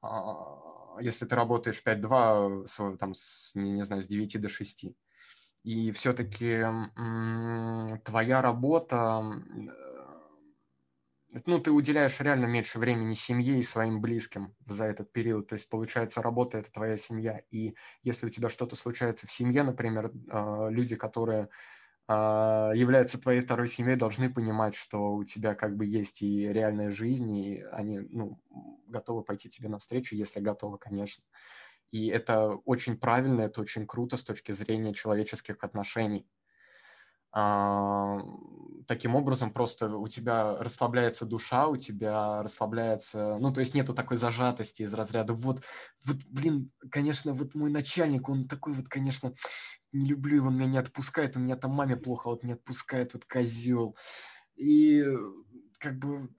[0.00, 4.86] А, если ты работаешь 5-2, там, с, не, не знаю, с 9 до 6.
[5.64, 6.64] И все-таки
[8.04, 9.22] твоя работа
[11.46, 15.48] ну, ты уделяешь реально меньше времени семье и своим близким за этот период.
[15.48, 17.40] То есть, получается, работа– это твоя семья.
[17.50, 21.48] И если у тебя что-то случается в семье, например, а, люди, которые а,
[22.08, 27.34] являются твоей второй семьей, должны понимать, что у тебя как бы есть и реальная жизнь,
[27.36, 28.40] и они ну,
[28.86, 31.24] готовы пойти тебе навстречу, если готовы, конечно.
[31.92, 36.26] И это очень правильно, это очень круто с точки зрения человеческих отношений.
[37.32, 38.18] А,
[38.86, 44.16] таким образом просто у тебя расслабляется душа, у тебя расслабляется, ну, то есть нету такой
[44.18, 45.62] зажатости из разряда, вот,
[46.04, 49.34] вот, блин, конечно, вот мой начальник, он такой вот, конечно,
[49.92, 52.52] не люблю его, он меня не отпускает, у меня там маме плохо, а вот не
[52.52, 53.96] отпускает, вот козел.
[54.56, 55.04] И
[55.78, 56.30] как бы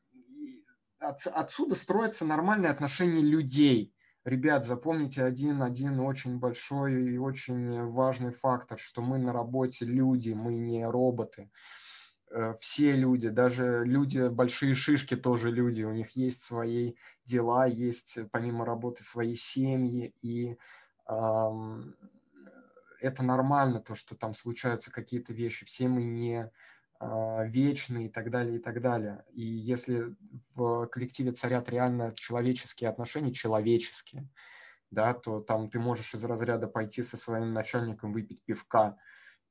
[0.99, 3.92] от, отсюда строятся нормальные отношения людей,
[4.25, 10.31] Ребят, запомните один, один очень большой и очень важный фактор, что мы на работе люди,
[10.31, 11.49] мы не роботы.
[12.31, 16.93] Э, все люди, даже люди, большие шишки тоже люди, у них есть свои
[17.25, 20.57] дела, есть помимо работы свои семьи, и
[21.09, 21.93] эм,
[23.01, 25.65] это нормально, то, что там случаются какие-то вещи.
[25.65, 26.49] Все мы не
[27.45, 29.23] вечный и так далее, и так далее.
[29.31, 30.15] И если
[30.55, 34.29] в коллективе царят реально человеческие отношения, человеческие,
[34.91, 38.97] да, то там ты можешь из разряда пойти со своим начальником выпить пивка,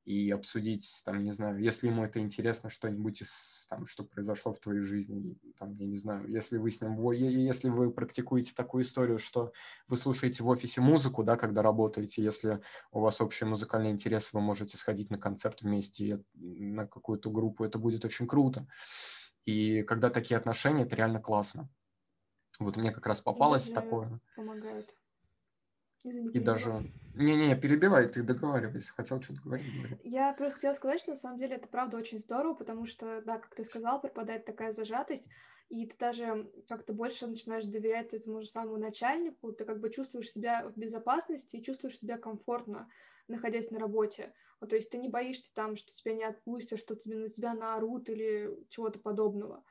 [0.05, 4.59] и обсудить, там, не знаю, если ему это интересно, что-нибудь из, там, что произошло в
[4.59, 9.17] твоей жизни, там, я не знаю, если вы с ним, если вы практикуете такую историю,
[9.17, 9.53] что
[9.87, 12.61] вы слушаете в офисе музыку, да, когда работаете, если
[12.91, 17.79] у вас общие музыкальные интересы, вы можете сходить на концерт вместе, на какую-то группу, это
[17.79, 18.67] будет очень круто.
[19.45, 21.69] И когда такие отношения, это реально классно.
[22.59, 24.19] Вот мне как раз попалось такое.
[24.35, 24.95] Помогают.
[26.03, 26.83] Извини, и даже...
[27.15, 28.93] Не-не, перебивай, ты договаривайся.
[28.93, 29.97] Хотел что-то говорить, говори.
[30.03, 33.37] Я просто хотела сказать, что на самом деле это правда очень здорово, потому что, да,
[33.37, 35.29] как ты сказал, пропадает такая зажатость,
[35.69, 40.31] и ты даже как-то больше начинаешь доверять этому же самому начальнику, ты как бы чувствуешь
[40.31, 42.89] себя в безопасности и чувствуешь себя комфортно,
[43.27, 44.33] находясь на работе.
[44.59, 47.53] Вот, то есть ты не боишься там, что тебя не отпустят, что тебе на тебя
[47.53, 49.63] наорут или чего-то подобного.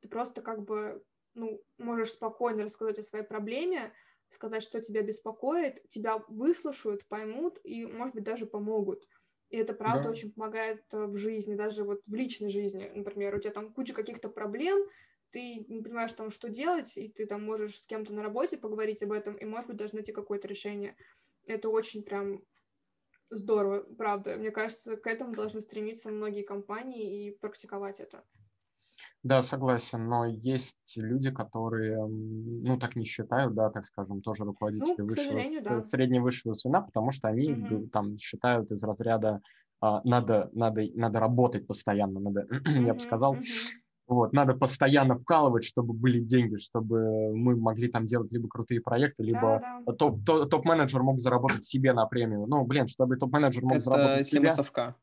[0.00, 3.92] Ты просто как бы, ну, можешь спокойно рассказать о своей проблеме,
[4.30, 9.06] сказать, что тебя беспокоит, тебя выслушают, поймут и, может быть, даже помогут.
[9.50, 10.10] И это правда да.
[10.10, 12.90] очень помогает э, в жизни, даже вот в личной жизни.
[12.94, 14.78] Например, у тебя там куча каких-то проблем,
[15.30, 19.02] ты не понимаешь там, что делать, и ты там можешь с кем-то на работе поговорить
[19.02, 20.96] об этом, и, может быть, даже найти какое-то решение.
[21.46, 22.42] Это очень прям
[23.30, 24.36] здорово, правда.
[24.36, 28.24] Мне кажется, к этому должны стремиться многие компании и практиковать это.
[29.22, 35.02] Да, согласен, но есть люди, которые, ну, так не считают, да, так скажем, тоже руководители
[35.02, 35.82] Ну, высшего, да.
[35.82, 37.88] среднего высшего звена, потому что они Мгм.
[37.90, 39.40] там считают из разряда
[39.80, 43.44] а, надо, надо, надо работать постоянно, надо, я бы сказал, мгм.
[44.08, 49.22] вот, надо постоянно вкалывать, чтобы были деньги, чтобы мы могли там делать либо крутые проекты,
[49.22, 49.62] либо
[49.98, 52.46] топ, то- топ-менеджер мог заработать себе на премию.
[52.46, 54.50] Ну, блин, чтобы топ-менеджер мог Это заработать себе.
[54.52, 54.96] совка.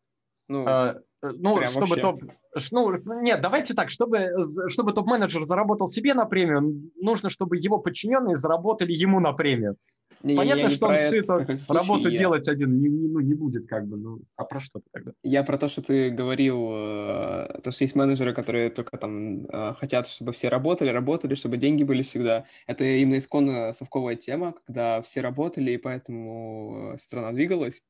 [0.48, 2.02] Ну, А, э, Ну, чтобы вообще.
[2.02, 2.24] топ...
[2.72, 4.30] Ну, нет, давайте так, чтобы,
[4.70, 9.76] чтобы топ-менеджер заработал себе на премию, нужно, чтобы его подчиненные заработали ему на премию.
[10.24, 11.34] не- не- Понятно, я не что он всю эту
[11.70, 13.98] работу я- делать один не, не- ну, не будет, как бы.
[13.98, 15.12] Ну, а про что ты тогда?
[15.24, 19.74] Я про то, что ты говорил, э, то, что есть менеджеры, которые только там э,
[19.74, 22.46] хотят, чтобы все работали, работали, чтобы деньги были всегда.
[22.68, 27.82] Это именно исконно совковая тема, когда все работали, и поэтому страна двигалась.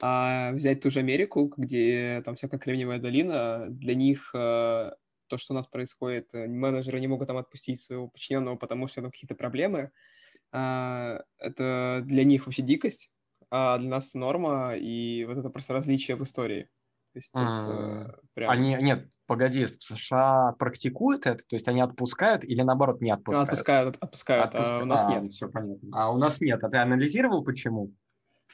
[0.00, 4.92] А взять ту же Америку, где там всякая Кремниевая долина, для них э,
[5.28, 9.02] то, что у нас происходит, э, менеджеры не могут там отпустить своего подчиненного, потому что
[9.02, 9.90] там какие-то проблемы,
[10.52, 13.10] а, это для них вообще дикость,
[13.50, 16.68] а для нас это норма, и вот это просто различие в истории.
[17.12, 18.50] То есть это прям...
[18.50, 21.42] Они, нет, погоди, в США практикуют это?
[21.46, 23.48] То есть они отпускают или наоборот не отпускают?
[23.48, 24.80] Отпускают, отпускают, отпускают.
[24.80, 25.32] а у нас а, нет.
[25.32, 25.88] Все понятно.
[25.92, 26.62] А у нас нет.
[26.62, 27.92] А ты анализировал, почему?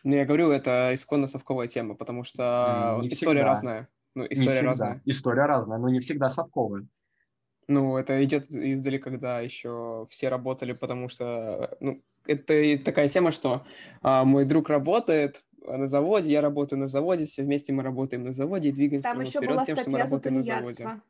[0.04, 3.44] Ну, я говорю, это исконно совковая тема, потому что не история всегда.
[3.44, 3.88] разная.
[4.14, 5.02] Ну, история не разная.
[5.06, 6.86] История разная, но не всегда совковая.
[7.68, 13.64] Ну, это идет издали, когда еще все работали, потому что, ну, это такая тема, что
[14.02, 18.32] а, мой друг работает на заводе, я работаю на заводе, все вместе мы работаем на
[18.32, 21.00] заводе и двигаемся Там еще вперед была тем, что мы работаем на заводе.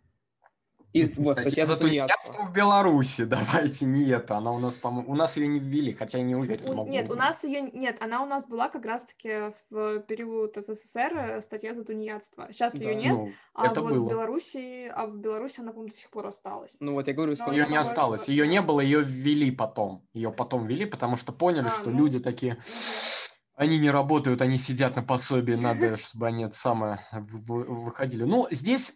[0.94, 5.16] И вот статья за тунеядство в Беларуси, давайте, не это, она у нас, по-моему, у
[5.16, 6.78] нас ее не ввели, хотя я не уверен.
[6.78, 11.16] У, нет, у нас ее, нет, она у нас была как раз-таки в период СССР,
[11.16, 12.46] э, статья за тунеядство.
[12.52, 12.84] Сейчас да.
[12.84, 14.04] ее нет, ну, а вот было.
[14.04, 16.76] в Беларуси, а в Беларуси она, по-моему, до сих пор осталась.
[16.78, 20.30] Ну вот я говорю, что ее не осталось, ее не было, ее ввели потом, ее
[20.30, 21.98] потом ввели, потому что поняли, а, что ну...
[21.98, 22.56] люди такие...
[23.56, 28.24] Они не работают, они сидят на пособии, надо, чтобы они это самое выходили.
[28.24, 28.92] Ну, здесь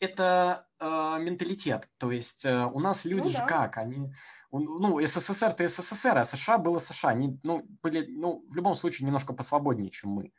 [0.00, 0.86] это э,
[1.20, 1.90] менталитет.
[1.98, 3.46] То есть э, у нас люди ну, же да.
[3.46, 3.76] как?
[3.76, 4.10] Они,
[4.50, 7.10] ну, СССР-то СССР, а США было США.
[7.10, 10.32] Они, ну, были, ну, в любом случае немножко посвободнее, чем мы,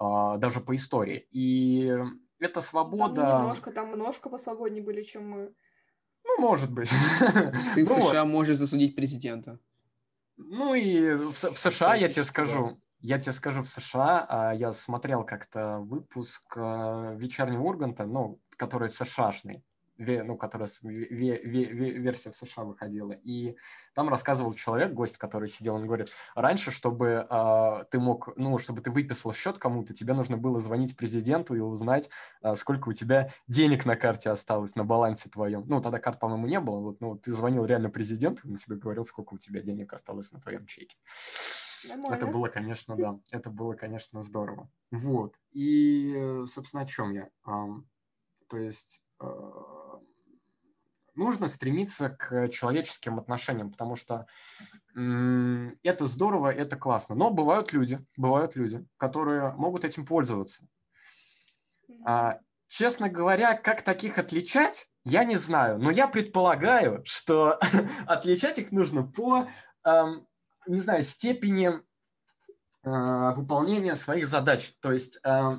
[0.00, 1.28] э, даже по истории.
[1.32, 1.94] И
[2.38, 3.20] эта свобода...
[3.20, 5.54] Там немножко, там немножко посвободнее были, чем мы.
[6.24, 6.88] Ну, может быть.
[7.74, 9.58] Ты в ну США можешь засудить президента.
[10.38, 14.72] Ну и в, в США, я тебе скажу, я тебе скажу, в США а, я
[14.72, 19.64] смотрел как-то выпуск а, вечернего Урганта, ну, который США-шный,
[19.98, 23.12] ну, которая версия в США выходила.
[23.12, 23.56] И
[23.94, 28.80] там рассказывал человек, гость, который сидел, он говорит, раньше, чтобы э, ты мог, ну, чтобы
[28.80, 32.08] ты выписал счет кому-то, тебе нужно было звонить президенту и узнать,
[32.42, 35.64] э, сколько у тебя денег на карте осталось, на балансе твоем.
[35.66, 36.78] Ну, тогда карт, по-моему, не было.
[36.78, 40.40] Вот, ну, ты звонил реально президенту, он тебе говорил, сколько у тебя денег осталось на
[40.40, 40.96] твоем чеке.
[41.88, 42.14] Нормально.
[42.14, 44.70] Это было, конечно, да, это было, конечно, здорово.
[44.90, 45.34] Вот.
[45.52, 47.28] И, собственно, о чем я?
[48.48, 49.26] То есть э,
[51.14, 54.26] нужно стремиться к человеческим отношениям, потому что
[54.94, 57.14] это здорово, это классно.
[57.14, 60.66] Но бывают люди, бывают люди, которые могут этим пользоваться.
[62.04, 65.78] А, честно говоря, как таких отличать, я не знаю.
[65.78, 67.58] Но я предполагаю, что
[68.06, 69.48] отличать их нужно по
[70.66, 74.74] не знаю, степени э, выполнения своих задач.
[74.80, 75.56] То есть э,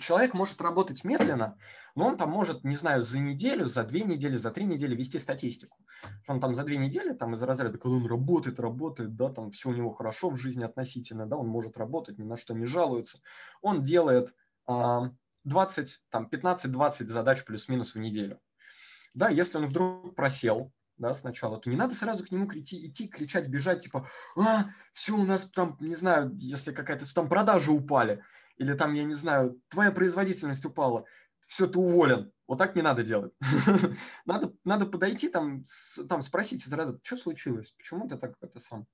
[0.00, 1.58] человек может работать медленно,
[1.94, 5.18] но он там может, не знаю, за неделю, за две недели, за три недели вести
[5.18, 5.78] статистику.
[6.26, 9.70] Он там за две недели, там из разряда, когда он работает, работает, да, там все
[9.70, 13.20] у него хорошо в жизни относительно, да, он может работать, ни на что не жалуется.
[13.60, 14.34] Он делает
[14.68, 15.00] э,
[15.44, 18.40] 20, там, 15-20 задач плюс-минус в неделю.
[19.14, 23.08] Да, если он вдруг просел, да, сначала, то не надо сразу к нему идти, идти
[23.08, 28.22] кричать, бежать, типа, а, все у нас там, не знаю, если какая-то, там продажи упали,
[28.56, 31.04] или там, я не знаю, твоя производительность упала,
[31.40, 32.32] все, ты уволен.
[32.46, 33.32] Вот так не надо делать.
[34.26, 35.64] надо, надо подойти, там,
[36.08, 38.86] там спросить сразу, что случилось, почему ты так это сам.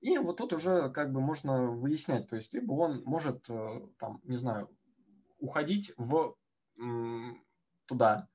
[0.00, 4.20] И вот тут уже как бы можно выяснять, то есть либо он может, э, там,
[4.24, 4.68] не знаю,
[5.38, 6.36] уходить в
[7.86, 8.28] туда,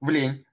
[0.00, 0.44] в лень,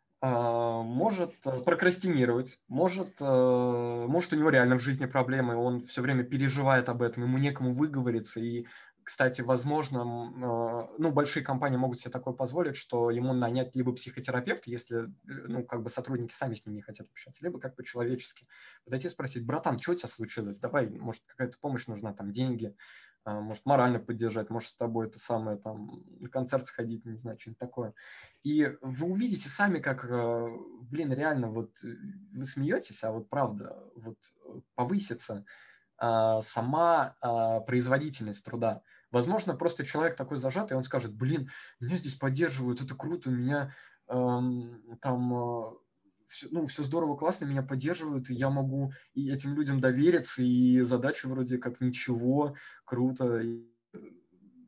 [0.83, 6.23] может э, прокрастинировать, может, э, может у него реально в жизни проблемы, он все время
[6.23, 8.65] переживает об этом, ему некому выговориться, и
[9.05, 14.71] кстати, возможно, а, ну, большие компании могут себе такое позволить, что ему нанять либо психотерапевта,
[14.71, 18.47] если, ну, как бы сотрудники сами с ним не хотят общаться, либо как по-человечески
[18.83, 20.57] подойти и спросить, братан, что у тебя случилось?
[20.57, 25.19] Давай, может, какая-то помощь нужна, там, деньги, а, может, морально поддержать, может, с тобой это
[25.19, 27.93] самое, там, на концерт сходить, не знаю, что-нибудь такое.
[28.43, 30.47] И вы увидите сами, как, э,
[30.81, 34.17] блин, реально, вот вы смеетесь, а вот правда, вот
[34.75, 35.45] повысится
[35.97, 37.15] а, сама
[37.65, 38.81] производительность труда.
[39.11, 43.73] Возможно, просто человек такой зажатый, он скажет, блин, меня здесь поддерживают, это круто, меня
[44.07, 45.71] там э,
[46.27, 51.27] все, ну, все здорово, классно, меня поддерживают, я могу и этим людям довериться, и задача
[51.27, 53.65] вроде как ничего, круто, и,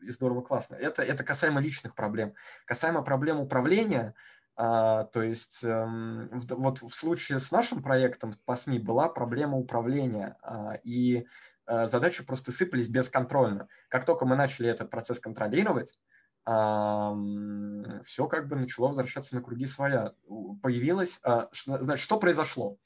[0.01, 0.75] и здорово, классно.
[0.75, 2.33] Это, это касаемо личных проблем.
[2.65, 4.15] Касаемо проблем управления,
[4.55, 10.37] а, то есть эм, вот в случае с нашим проектом по СМИ была проблема управления,
[10.41, 11.27] а, и
[11.67, 13.67] Э, задачи просто сыпались бесконтрольно.
[13.89, 15.93] Как только мы начали этот процесс контролировать,
[16.47, 20.13] все как бы начало возвращаться на круги своя.
[20.61, 22.77] Появилось, а, значит, что произошло?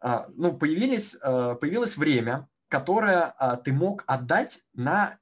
[0.00, 5.18] А, ну, появились, э, появилось время, которое а, ты мог отдать на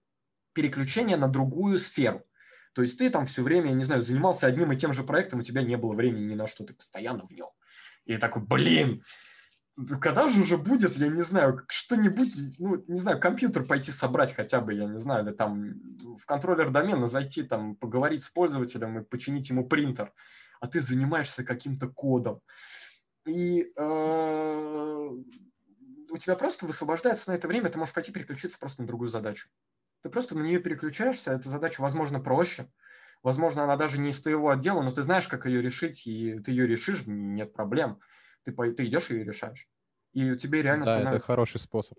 [0.55, 2.25] переключение на другую сферу.
[2.73, 5.41] То есть ты там все время, я не знаю, занимался одним и тем же проектом,
[5.41, 7.51] у тебя не было времени ни на что, ты постоянно в нем.
[8.05, 9.05] И такой, блин,
[10.01, 14.61] когда же уже будет, я не знаю, что-нибудь, ну, не знаю, компьютер пойти собрать хотя
[14.61, 15.75] бы, я не знаю, или там
[16.17, 20.13] в контроллер домена зайти, там, поговорить с пользователем и починить ему принтер,
[20.61, 22.41] а ты занимаешься каким-то кодом.
[23.27, 25.09] И э,
[26.11, 29.49] у тебя просто высвобождается на это время, ты можешь пойти переключиться просто на другую задачу.
[30.03, 32.71] Ты просто на нее переключаешься, эта задача, возможно, проще,
[33.25, 36.53] возможно, она даже не из твоего отдела, но ты знаешь, как ее решить, и ты
[36.53, 37.99] ее решишь, нет проблем
[38.45, 39.69] ты, ты идешь и решаешь.
[40.13, 41.17] И у тебя реально да, становится...
[41.17, 41.99] это хороший способ.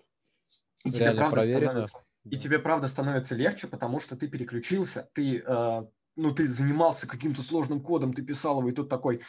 [0.83, 1.97] И тебе, правда становится...
[2.23, 5.83] и тебе правда становится легче, потому что ты переключился, ты, э,
[6.15, 9.21] ну, ты занимался каким-то сложным кодом, ты писал его, и тут такой, «А,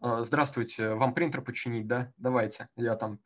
[0.00, 2.12] здравствуйте, вам принтер починить, да?
[2.16, 2.68] Давайте.
[2.76, 3.18] Я там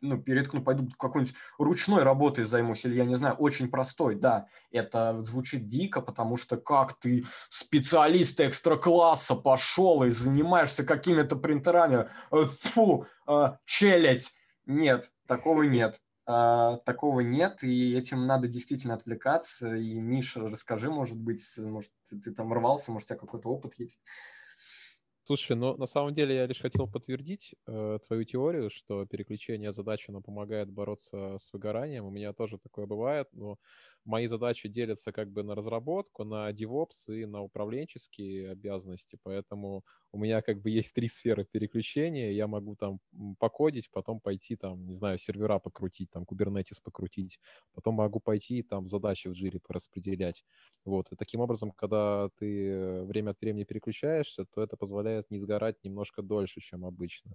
[0.00, 4.48] ну, переткну, пойду какой-нибудь ручной работой займусь, или я не знаю, очень простой, да.
[4.70, 12.46] Это звучит дико, потому что как ты специалист экстра-класса пошел и занимаешься какими-то принтерами, э,
[12.46, 14.32] фу, а, челядь.
[14.66, 16.00] Нет, такого нет.
[16.26, 19.76] Такого нет, и этим надо действительно отвлекаться.
[19.76, 23.98] И, Миша, расскажи, может быть, может, ты там рвался, может, у тебя какой-то опыт есть.
[25.28, 30.08] Слушай, ну на самом деле я лишь хотел подтвердить э, твою теорию, что переключение задач,
[30.08, 32.06] оно помогает бороться с выгоранием.
[32.06, 33.58] У меня тоже такое бывает, но
[34.08, 40.18] мои задачи делятся как бы на разработку, на DevOps и на управленческие обязанности, поэтому у
[40.18, 43.00] меня как бы есть три сферы переключения, я могу там
[43.38, 47.38] покодить, потом пойти там, не знаю, сервера покрутить, там Kubernetes покрутить,
[47.74, 50.42] потом могу пойти там задачи в джире пораспределять.
[50.86, 55.76] Вот, и таким образом, когда ты время от времени переключаешься, то это позволяет не сгорать
[55.84, 57.34] немножко дольше, чем обычно.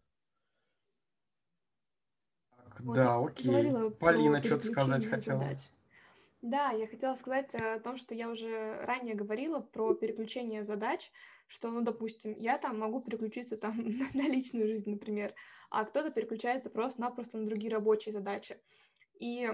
[2.79, 3.71] Вот да, окей.
[3.99, 5.39] Полина что-то сказать хотела.
[5.39, 5.69] Задач.
[6.43, 11.09] Да, я хотела сказать э, о том, что я уже ранее говорила про переключение задач,
[11.47, 13.77] что, ну, допустим, я там могу переключиться там
[14.13, 15.33] на личную жизнь, например,
[15.69, 18.59] а кто-то переключается просто-напросто на другие рабочие задачи.
[19.21, 19.49] И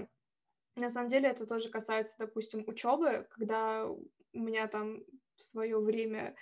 [0.77, 3.99] на самом деле это тоже касается, допустим, учебы, когда у
[4.33, 5.03] меня там
[5.35, 6.35] в свое время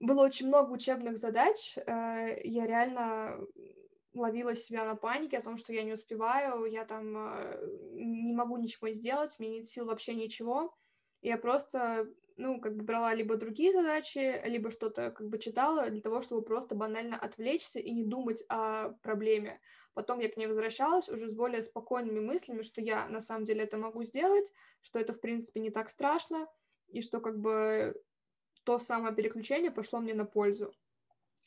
[0.00, 3.40] было очень много учебных задач, э, я реально
[4.16, 8.56] ловила себя на панике о том, что я не успеваю, я там э, не могу
[8.56, 10.74] ничего сделать, меня нет сил вообще ничего.
[11.22, 12.06] Я просто,
[12.36, 16.42] ну, как бы брала либо другие задачи, либо что-то как бы читала для того, чтобы
[16.42, 19.60] просто банально отвлечься и не думать о проблеме.
[19.94, 23.62] Потом я к ней возвращалась уже с более спокойными мыслями, что я на самом деле
[23.62, 24.52] это могу сделать,
[24.82, 26.46] что это, в принципе, не так страшно,
[26.88, 27.94] и что как бы
[28.64, 30.72] то самое переключение пошло мне на пользу.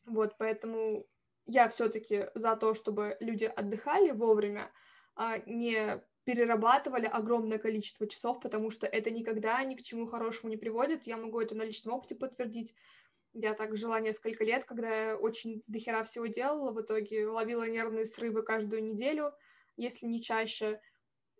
[0.05, 1.05] Вот, поэтому
[1.45, 4.71] я все-таки за то, чтобы люди отдыхали вовремя,
[5.15, 10.57] а не перерабатывали огромное количество часов, потому что это никогда ни к чему хорошему не
[10.57, 11.07] приводит.
[11.07, 12.75] Я могу это на личном опыте подтвердить.
[13.33, 18.05] Я так жила несколько лет, когда я очень дохера всего делала, в итоге ловила нервные
[18.05, 19.33] срывы каждую неделю,
[19.75, 20.81] если не чаще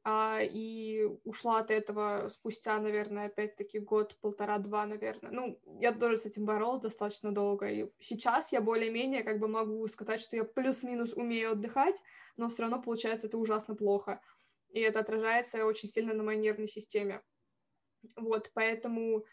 [0.04, 5.32] а, и ушла от этого спустя, наверное, опять-таки год, полтора-два, наверное.
[5.32, 9.88] Ну, я тоже с этим боролась достаточно долго, и сейчас я более-менее как бы могу
[9.88, 12.02] сказать, что я плюс-минус умею отдыхать,
[12.38, 14.22] но все равно получается это ужасно плохо,
[14.70, 17.22] и это отражается очень сильно на моей нервной системе.
[18.16, 19.26] Вот, поэтому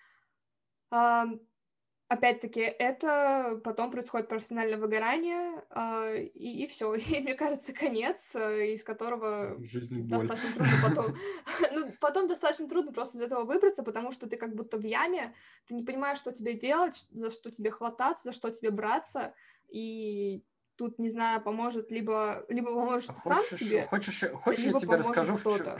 [2.08, 6.94] опять-таки, это потом происходит профессиональное выгорание, э, и, и все.
[6.94, 11.16] И мне кажется, конец, э, из которого достаточно трудно потом...
[11.72, 15.34] ну, потом достаточно трудно просто из этого выбраться, потому что ты как будто в яме,
[15.66, 19.34] ты не понимаешь, что тебе делать, за что тебе хвататься, за что тебе браться,
[19.68, 20.44] и
[20.76, 25.36] тут, не знаю, поможет либо, либо поможешь ты сам себе, хочешь, хочешь я тебе расскажу,
[25.38, 25.78] что,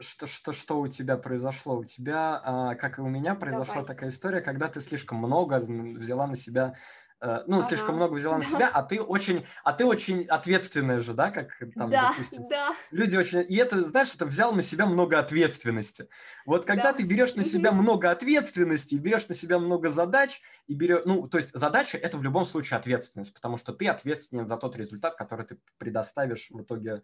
[0.00, 1.76] что, что, что у тебя произошло?
[1.76, 3.86] У тебя, а, как и у меня, произошла Давай.
[3.86, 6.74] такая история, когда ты слишком много взяла на себя
[7.20, 7.68] э, ну, ага.
[7.68, 11.58] слишком много взяла на себя, а ты очень, а ты очень ответственная же, да, как
[11.76, 12.48] там, да, допустим.
[12.48, 12.74] Да.
[12.90, 16.08] Люди очень, и это, знаешь, это взял на себя много ответственности.
[16.46, 16.92] Вот когда да.
[16.94, 21.36] ты берешь на себя много ответственности, берешь на себя много задач, и берешь, ну, то
[21.38, 25.44] есть задача это в любом случае ответственность, потому что ты ответственен за тот результат, который
[25.44, 27.02] ты предоставишь в итоге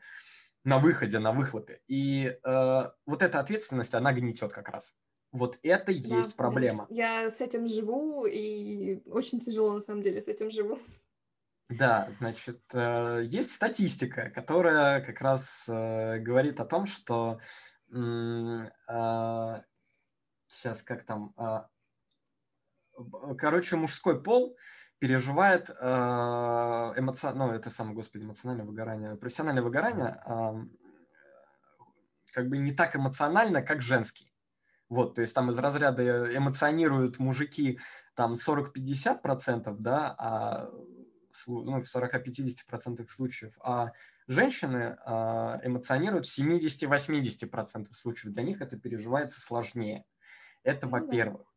[0.66, 1.80] на выходе, на выхлопе.
[1.86, 4.96] И э, вот эта ответственность, она гнетет как раз.
[5.30, 6.86] Вот это да, есть проблема.
[6.90, 10.80] Я с этим живу, и очень тяжело на самом деле с этим живу.
[11.68, 17.38] Да, значит, э, есть статистика, которая как раз э, говорит о том, что
[17.92, 18.66] э,
[20.48, 21.60] сейчас как там, э,
[23.38, 24.56] короче, мужской пол
[24.98, 25.74] переживает э,
[26.96, 30.54] эмоциональное, ну, это самое, господи, эмоциональное выгорание, профессиональное выгорание э,
[32.32, 34.32] как бы не так эмоционально, как женский.
[34.88, 37.80] Вот, то есть там из разряда эмоционируют мужики
[38.14, 40.70] там 40-50%, да, а
[41.46, 43.92] ну, в 40-50% случаев, а
[44.26, 48.32] женщины а, эмоционируют в 70-80% случаев.
[48.32, 50.04] Для них это переживается сложнее.
[50.62, 51.55] Это ну во-первых.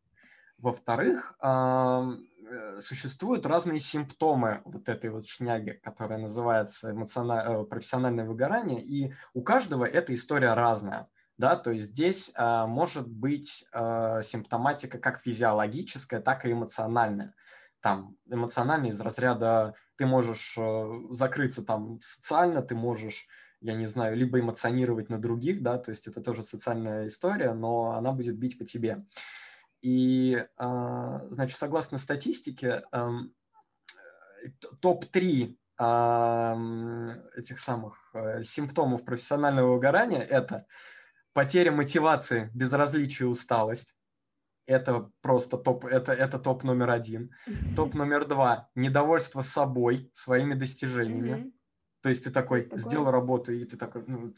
[0.60, 9.14] Во-вторых, э, существуют разные симптомы вот этой вот шняги, которая называется эмоциональное, профессиональное выгорание, и
[9.34, 11.08] у каждого эта история разная.
[11.38, 17.34] Да, то есть здесь э, может быть э, симптоматика как физиологическая, так и эмоциональная.
[17.80, 23.26] Там эмоциональная из разряда ты можешь э, закрыться там социально, ты можешь
[23.62, 27.92] я не знаю, либо эмоционировать на других, да, то есть это тоже социальная история, но
[27.92, 29.04] она будет бить по тебе.
[29.82, 32.84] И, а, значит, согласно статистике,
[34.80, 35.56] топ-3
[37.36, 40.66] этих самых э, симптомов профессионального выгорания– это
[41.32, 43.96] потеря мотивации, безразличие, усталость.
[44.66, 47.34] Это просто топ, это, это топ номер один.
[47.76, 51.28] Топ номер два– недовольство собой, своими достижениями.
[51.30, 51.52] Mm-hmm.
[52.02, 53.20] То есть ты такой есть сделал такое?
[53.20, 54.32] работу, и ты такой, ну,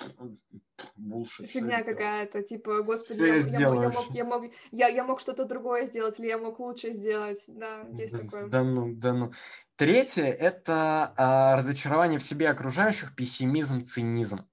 [0.96, 1.48] булшит.
[1.48, 5.86] Фигня какая-то, типа, господи, я, я, я, мог, я, мог, я, я мог что-то другое
[5.86, 7.44] сделать, или я мог лучше сделать.
[7.46, 8.48] Да, есть да, такое.
[8.48, 9.32] Да ну, да ну.
[9.76, 14.48] Третье– это а, разочарование в себе окружающих, пессимизм, цинизм.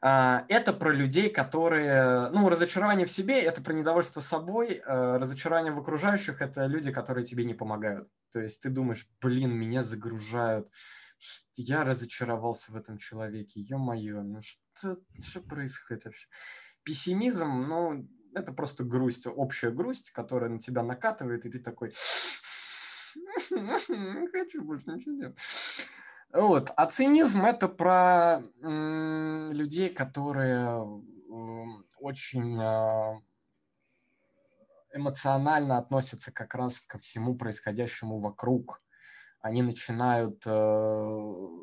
[0.00, 2.28] А, это про людей, которые...
[2.30, 4.80] Ну, разочарование в себе– это про недовольство собой.
[4.86, 8.08] А, разочарование в окружающих– это люди, которые тебе не помогают.
[8.32, 10.68] То есть ты думаешь, блин, меня загружают,
[11.56, 16.28] я разочаровался в этом человеке, ё-моё, ну что, что происходит вообще?
[16.82, 21.94] Пессимизм, ну, это просто грусть, общая грусть, которая на тебя накатывает, и ты такой,
[23.50, 25.38] не хочу больше ничего делать.
[26.32, 26.70] Вот.
[26.76, 31.02] А цинизм это про людей, которые
[31.98, 33.20] очень э,
[34.92, 38.82] эмоционально относятся как раз ко всему происходящему вокруг
[39.40, 41.58] они начинают, э, ну,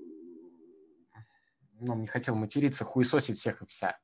[1.80, 3.97] не хотел материться, хуесосить всех и вся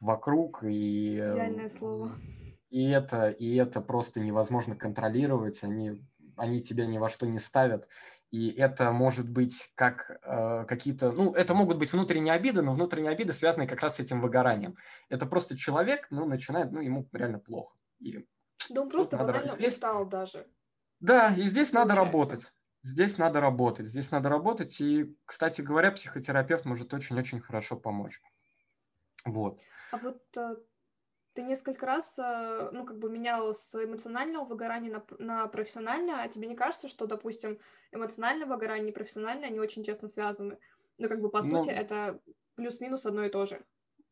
[0.00, 0.64] вокруг.
[0.64, 2.12] И, Идеальное слово.
[2.70, 6.00] И это, и это просто невозможно контролировать, они,
[6.36, 7.88] они тебя ни во что не ставят.
[8.30, 13.10] И это может быть как э, какие-то, ну, это могут быть внутренние обиды, но внутренние
[13.10, 14.76] обиды связаны как раз с этим выгоранием.
[15.08, 17.76] Это просто человек, ну, начинает, ну, ему реально плохо.
[17.98, 18.24] И
[18.68, 19.74] да он просто банально здесь...
[19.74, 20.46] устал даже.
[21.00, 21.74] Да, и здесь Получается.
[21.74, 22.52] надо работать.
[22.82, 24.80] Здесь надо работать, здесь надо работать.
[24.80, 28.20] И, кстати говоря, психотерапевт может очень-очень хорошо помочь.
[29.24, 29.60] Вот.
[29.92, 30.56] А вот э,
[31.34, 36.28] ты несколько раз, э, ну, как бы менял с эмоционального выгорания на, на профессиональное, а
[36.28, 37.58] тебе не кажется, что, допустим,
[37.92, 40.58] эмоциональное выгорание и профессиональное, они очень тесно связаны?
[40.96, 42.18] Ну, как бы, по ну, сути, это
[42.54, 43.62] плюс-минус одно и то же.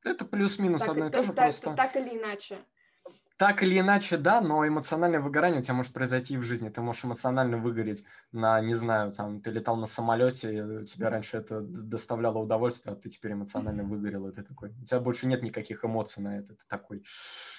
[0.04, 1.74] Это плюс-минус одно и то же, так, просто...
[1.74, 2.58] Так или иначе.
[3.38, 6.70] Так или иначе, да, но эмоциональное выгорание у тебя может произойти и в жизни.
[6.70, 11.60] Ты можешь эмоционально выгореть на, не знаю, там, ты летал на самолете, тебе раньше это
[11.60, 15.84] доставляло удовольствие, а ты теперь эмоционально выгорел, и ты такой, у тебя больше нет никаких
[15.84, 17.04] эмоций на это, ты такой,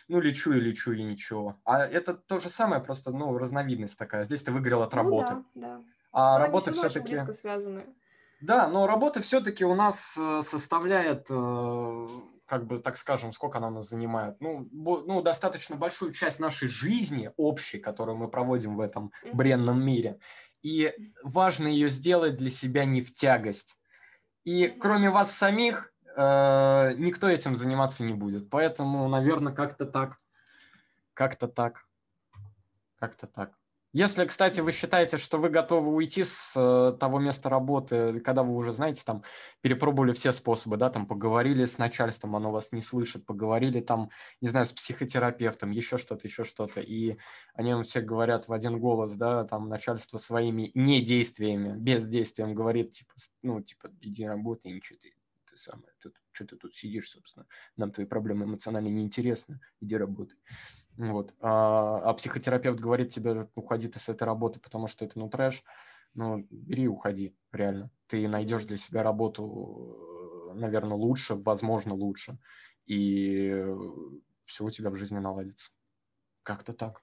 [0.09, 1.57] ну, лечу и лечу, и ничего.
[1.63, 4.25] А это то же самое, просто, ну, разновидность такая.
[4.25, 5.35] Здесь ты выгорел от ну, работы.
[5.55, 5.83] Да, да.
[6.11, 7.07] А но работа все-таки...
[7.07, 7.85] близко связаны.
[8.41, 12.07] Да, но работа все-таки у нас э, составляет э,
[12.49, 14.41] как бы, так скажем, сколько она нас занимает?
[14.41, 20.19] Ну, ну, достаточно большую часть нашей жизни общей, которую мы проводим в этом бренном мире.
[20.63, 20.91] И
[21.23, 23.77] важно ее сделать для себя не в тягость.
[24.45, 28.49] И кроме вас самих, э, никто этим заниматься не будет.
[28.49, 30.17] Поэтому, наверное, как-то так.
[31.13, 31.85] Как-то так.
[32.97, 33.58] Как-то так.
[33.91, 38.53] Если, кстати, вы считаете, что вы готовы уйти с э, того места работы, когда вы
[38.53, 39.23] уже, знаете, там,
[39.61, 44.11] перепробовали все способы, да, там, поговорили с начальством, оно вас не слышит, поговорили там,
[44.41, 47.17] не знаю, с психотерапевтом, еще что-то, еще что-то, и
[47.55, 53.13] они вам все говорят в один голос, да, там, начальство своими недействиями, бездействием говорит, типа,
[53.41, 55.15] ну, типа, иди работай, ничего ты,
[55.45, 60.37] ты самое, тут, что ты тут сидишь, собственно, нам твои проблемы эмоционально неинтересны, иди работай.
[60.99, 61.33] Вот.
[61.39, 65.63] А, а психотерапевт говорит тебе, уходи ты с этой работы, потому что это, ну, трэш.
[66.13, 67.89] Ну, бери уходи, реально.
[68.07, 72.37] Ты найдешь для себя работу, наверное, лучше, возможно, лучше.
[72.85, 73.65] И
[74.45, 75.71] все у тебя в жизни наладится.
[76.43, 77.01] Как-то так.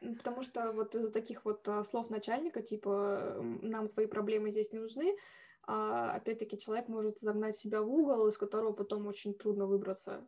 [0.00, 4.80] Потому что вот из-за таких вот а, слов начальника, типа, нам твои проблемы здесь не
[4.80, 5.14] нужны,
[5.68, 10.26] а, опять-таки человек может загнать себя в угол, из которого потом очень трудно выбраться.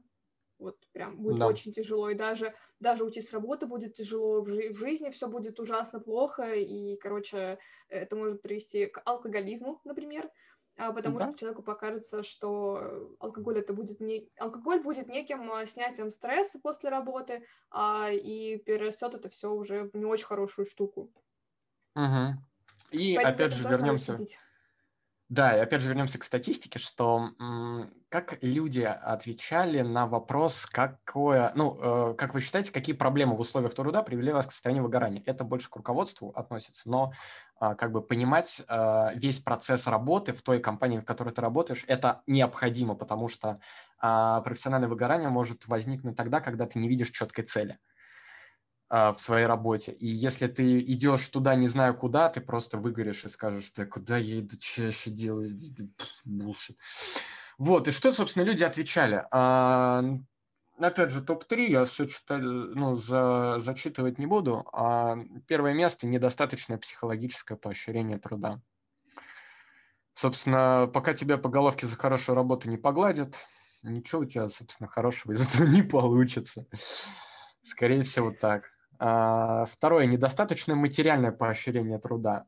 [0.63, 1.47] Вот прям будет да.
[1.49, 2.09] очень тяжело.
[2.09, 6.01] И даже, даже уйти с работы будет тяжело, в, жи- в жизни все будет ужасно
[6.01, 6.55] плохо.
[6.55, 7.59] И, короче,
[7.89, 10.31] это может привести к алкоголизму, например.
[10.79, 11.29] а, потому да.
[11.29, 16.91] что человеку покажется, что алкоголь это будет не алкоголь будет неким а, снятием стресса после
[16.91, 21.11] работы, а, и перерастет это все уже в не очень хорошую штуку.
[21.95, 22.39] Угу.
[22.93, 24.19] И Поэтому опять же вернемся.
[25.33, 27.30] Да, и опять же вернемся к статистике, что
[28.11, 33.72] как люди отвечали на вопрос, какое, ну, э, как вы считаете, какие проблемы в условиях
[33.72, 35.22] труда привели вас к состоянию выгорания?
[35.24, 37.14] Это больше к руководству относится, но
[37.62, 41.87] э, как бы понимать э, весь процесс работы в той компании, в которой ты работаешь,
[41.89, 43.59] это необходимо, потому что
[44.03, 47.78] э, профессиональное выгорание может возникнуть тогда, когда ты не видишь четкой цели.
[47.78, 47.91] А,
[48.93, 49.93] в своей работе.
[49.93, 54.18] И если ты идешь туда, не знаю куда, ты просто выгоришь и скажешь, да куда
[54.18, 55.49] я иду, что я еще делаю
[56.26, 56.76] булшит.
[57.57, 59.24] Вот, и что, собственно, люди отвечали?
[59.30, 60.05] А,
[60.78, 61.84] опять же, топ-3 я
[62.74, 64.68] ну, за, зачитывать не буду.
[64.74, 65.16] А
[65.49, 68.61] первое место– недостаточное психологическое поощрение труда.
[70.12, 73.36] Собственно, пока тебя по головке за хорошую работу не погладят,
[73.82, 76.66] ничего у тебя, собственно, хорошего из этого не получится.
[77.62, 78.70] Скорее всего, так.
[79.05, 82.46] А, второе, недостаточное материальное поощрение труда.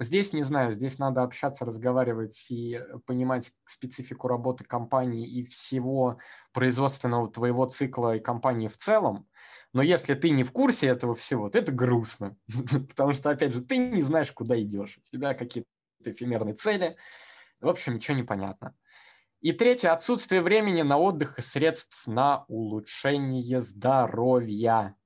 [0.00, 6.18] Здесь не знаю, здесь надо общаться, разговаривать и понимать специфику работы компании и всего
[6.52, 9.28] производственного твоего цикла и компании в целом.
[9.72, 12.36] Но если ты не в курсе этого всего, то это грустно,
[12.88, 14.98] потому что, опять же, ты не знаешь, куда идешь.
[14.98, 15.68] У тебя какие-то
[16.04, 16.96] эфемерные цели.
[17.60, 18.74] В общем, ничего не понятно.
[19.40, 24.96] И третье, отсутствие времени на отдых и средств на улучшение здоровья.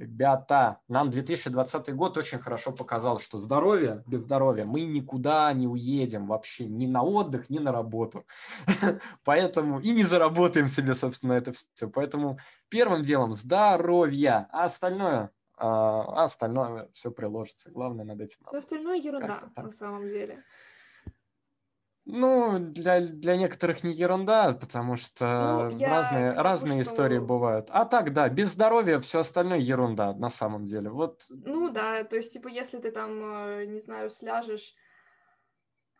[0.00, 6.26] Ребята, нам 2020 год очень хорошо показал, что здоровье, без здоровья мы никуда не уедем
[6.26, 8.24] вообще, ни на отдых, ни на работу.
[9.24, 11.86] Поэтому и не заработаем себе, собственно, это все.
[11.86, 12.38] Поэтому
[12.70, 17.70] первым делом здоровье, а остальное, а остальное все приложится.
[17.70, 18.38] Главное над этим.
[18.48, 20.42] Все остальное ерунда на самом деле.
[22.10, 26.92] Ну, для, для некоторых не ерунда, потому что ну, разные, разные что...
[26.92, 27.68] истории бывают.
[27.70, 30.90] А так, да, без здоровья все остальное ерунда на самом деле.
[30.90, 31.26] Вот.
[31.30, 34.74] Ну да, то есть, типа, если ты там, э, не знаю, сляжешь,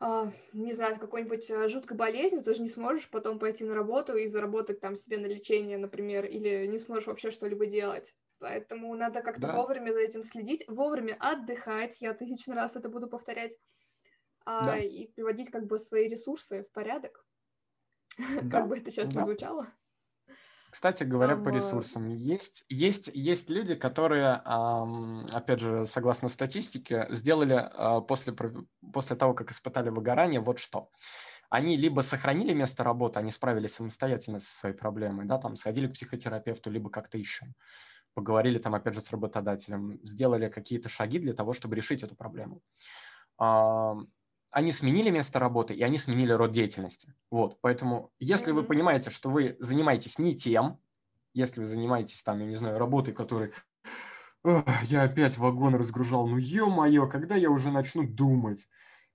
[0.03, 3.75] а, не знаю, с какой-нибудь э, жуткой болезнью, ты же не сможешь потом пойти на
[3.75, 8.15] работу и заработать там себе на лечение, например, или не сможешь вообще что-либо делать.
[8.39, 9.57] Поэтому надо как-то да.
[9.57, 12.01] вовремя за этим следить, вовремя отдыхать.
[12.01, 13.59] Я тысячный раз это буду повторять
[14.47, 14.79] да.
[14.79, 17.25] и приводить как бы свои ресурсы в порядок,
[18.43, 18.61] да.
[18.61, 19.23] как бы это сейчас да.
[19.23, 19.73] звучало.
[20.71, 27.55] Кстати говоря, um, по ресурсам, есть, есть, есть люди, которые, опять же, согласно статистике, сделали
[27.55, 28.33] а, после,
[28.93, 30.91] после того, как испытали выгорание, вот что.
[31.49, 35.95] Они либо сохранили место работы, они справились самостоятельно со своей проблемой, да, там, сходили к
[35.95, 37.47] психотерапевту, либо как-то еще,
[38.15, 42.63] поговорили там, опять же, с работодателем, сделали какие-то шаги для того, чтобы решить эту проблему
[44.51, 47.15] они сменили место работы, и они сменили род деятельности.
[47.31, 48.57] Вот, поэтому если mm-hmm.
[48.57, 50.81] вы понимаете, что вы занимаетесь не тем,
[51.33, 53.53] если вы занимаетесь там, я не знаю, работой, которой
[54.85, 58.67] я опять вагон разгружал, ну ё-моё, когда я уже начну думать?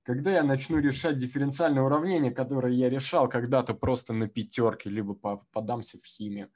[0.04, 5.16] Когда я начну решать дифференциальное уравнение, которое я решал когда-то просто на пятерке, либо
[5.52, 6.52] подамся в химию?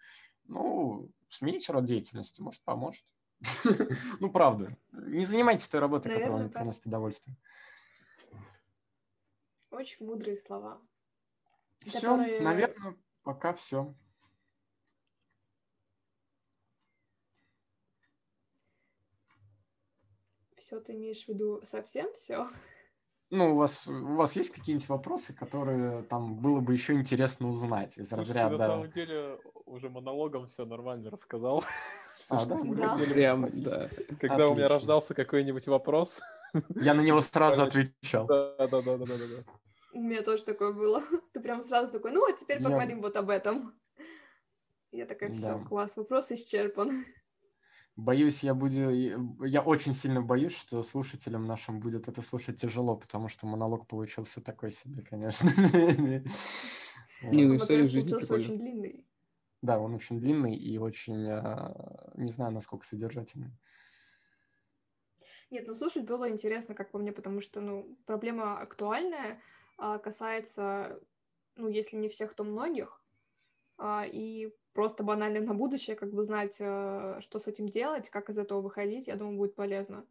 [0.46, 3.04] Ну, смените род деятельности, может, поможет.
[4.20, 4.78] Ну, правда.
[4.92, 7.38] Не занимайтесь той работой, которая вам не приносит удовольствие.
[9.72, 10.82] Очень мудрые слова.
[11.80, 12.42] Все, которые...
[12.42, 13.94] наверное, пока все.
[20.56, 22.50] Все, ты имеешь в виду совсем все?
[23.32, 27.98] Ну, у вас, у вас есть какие-нибудь вопросы, которые там было бы еще интересно узнать
[27.98, 28.58] из Слушайте, разряда...
[28.58, 31.64] на самом деле уже монологом все нормально рассказал.
[32.32, 32.58] А, да?
[32.62, 32.96] да.
[32.98, 33.88] Прям, да.
[34.20, 36.20] Когда у меня рождался какой-нибудь вопрос...
[36.76, 38.28] Я на него сразу отвечал.
[38.28, 39.44] Да, да, да, да, да, да.
[39.94, 41.04] У меня тоже такое было.
[41.34, 43.04] Ты прям сразу такой, ну, а теперь поговорим я...
[43.04, 43.74] вот об этом.
[44.92, 45.66] Я такая, все, да.
[45.66, 47.06] класс, вопрос исчерпан.
[47.96, 48.92] Боюсь, я буду...
[49.46, 54.42] Я очень сильно боюсь, что слушателям нашим будет это слушать тяжело, потому что монолог получился
[54.42, 55.50] такой себе, конечно.
[57.22, 59.06] Не, ну история жизни очень длинный.
[59.62, 63.52] Да, он очень длинный и очень, а, не знаю, насколько содержательный.
[65.52, 69.42] Нет, ну слушать было интересно, как по мне, потому что, ну, проблема актуальная,
[69.78, 71.02] а, касается,
[71.56, 73.02] ну, если не всех, то многих.
[73.78, 78.30] А, и просто банально на будущее, как бы знать, э, что с этим делать, как
[78.30, 80.06] из этого выходить, я думаю, будет полезно.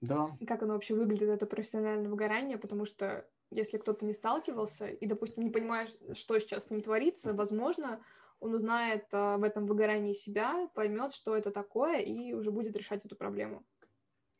[0.00, 0.36] Да.
[0.46, 5.44] Как оно вообще выглядит, это профессиональное выгорание, потому что если кто-то не сталкивался и, допустим,
[5.44, 8.04] не понимает, что сейчас с ним творится, возможно,
[8.40, 13.04] он узнает а, в этом выгорании себя, поймет, что это такое, и уже будет решать
[13.04, 13.64] эту проблему.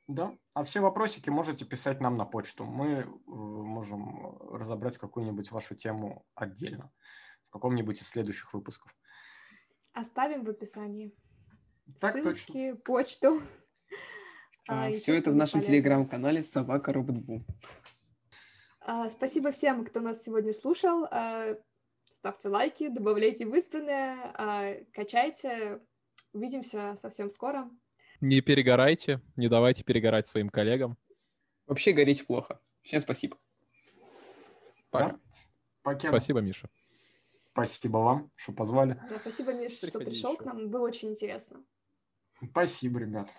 [0.06, 2.64] Да, а все вопросики можете писать нам на почту.
[2.64, 6.92] Мы э, можем разобрать какую-нибудь вашу тему отдельно
[7.48, 8.94] в каком-нибудь из следующих выпусков.
[9.94, 11.14] Оставим в описании.
[12.00, 12.76] Так Ссылки, точно.
[12.76, 13.40] почту.
[14.66, 17.44] А, А, все то, это в нашем телеграм-канале Собака Робот Бу.
[18.80, 21.04] А, Спасибо всем, кто нас сегодня слушал.
[21.10, 21.54] А,
[22.10, 25.82] Ставьте лайки, добавляйте в избранное, а, качайте.
[26.32, 27.70] Увидимся совсем скоро.
[28.24, 30.96] Не перегорайте, не давайте перегорать своим коллегам.
[31.66, 32.58] Вообще гореть плохо.
[32.80, 33.36] Всем спасибо.
[34.88, 35.10] Пока.
[35.10, 35.18] Да?
[35.82, 36.08] Покеда.
[36.08, 36.70] Спасибо, Миша.
[37.52, 38.98] Спасибо вам, что позвали.
[39.10, 40.42] Да, спасибо, Миш, что Приходи пришел ещё.
[40.42, 40.70] к нам.
[40.70, 41.62] Было очень интересно.
[42.42, 43.30] Спасибо, ребят.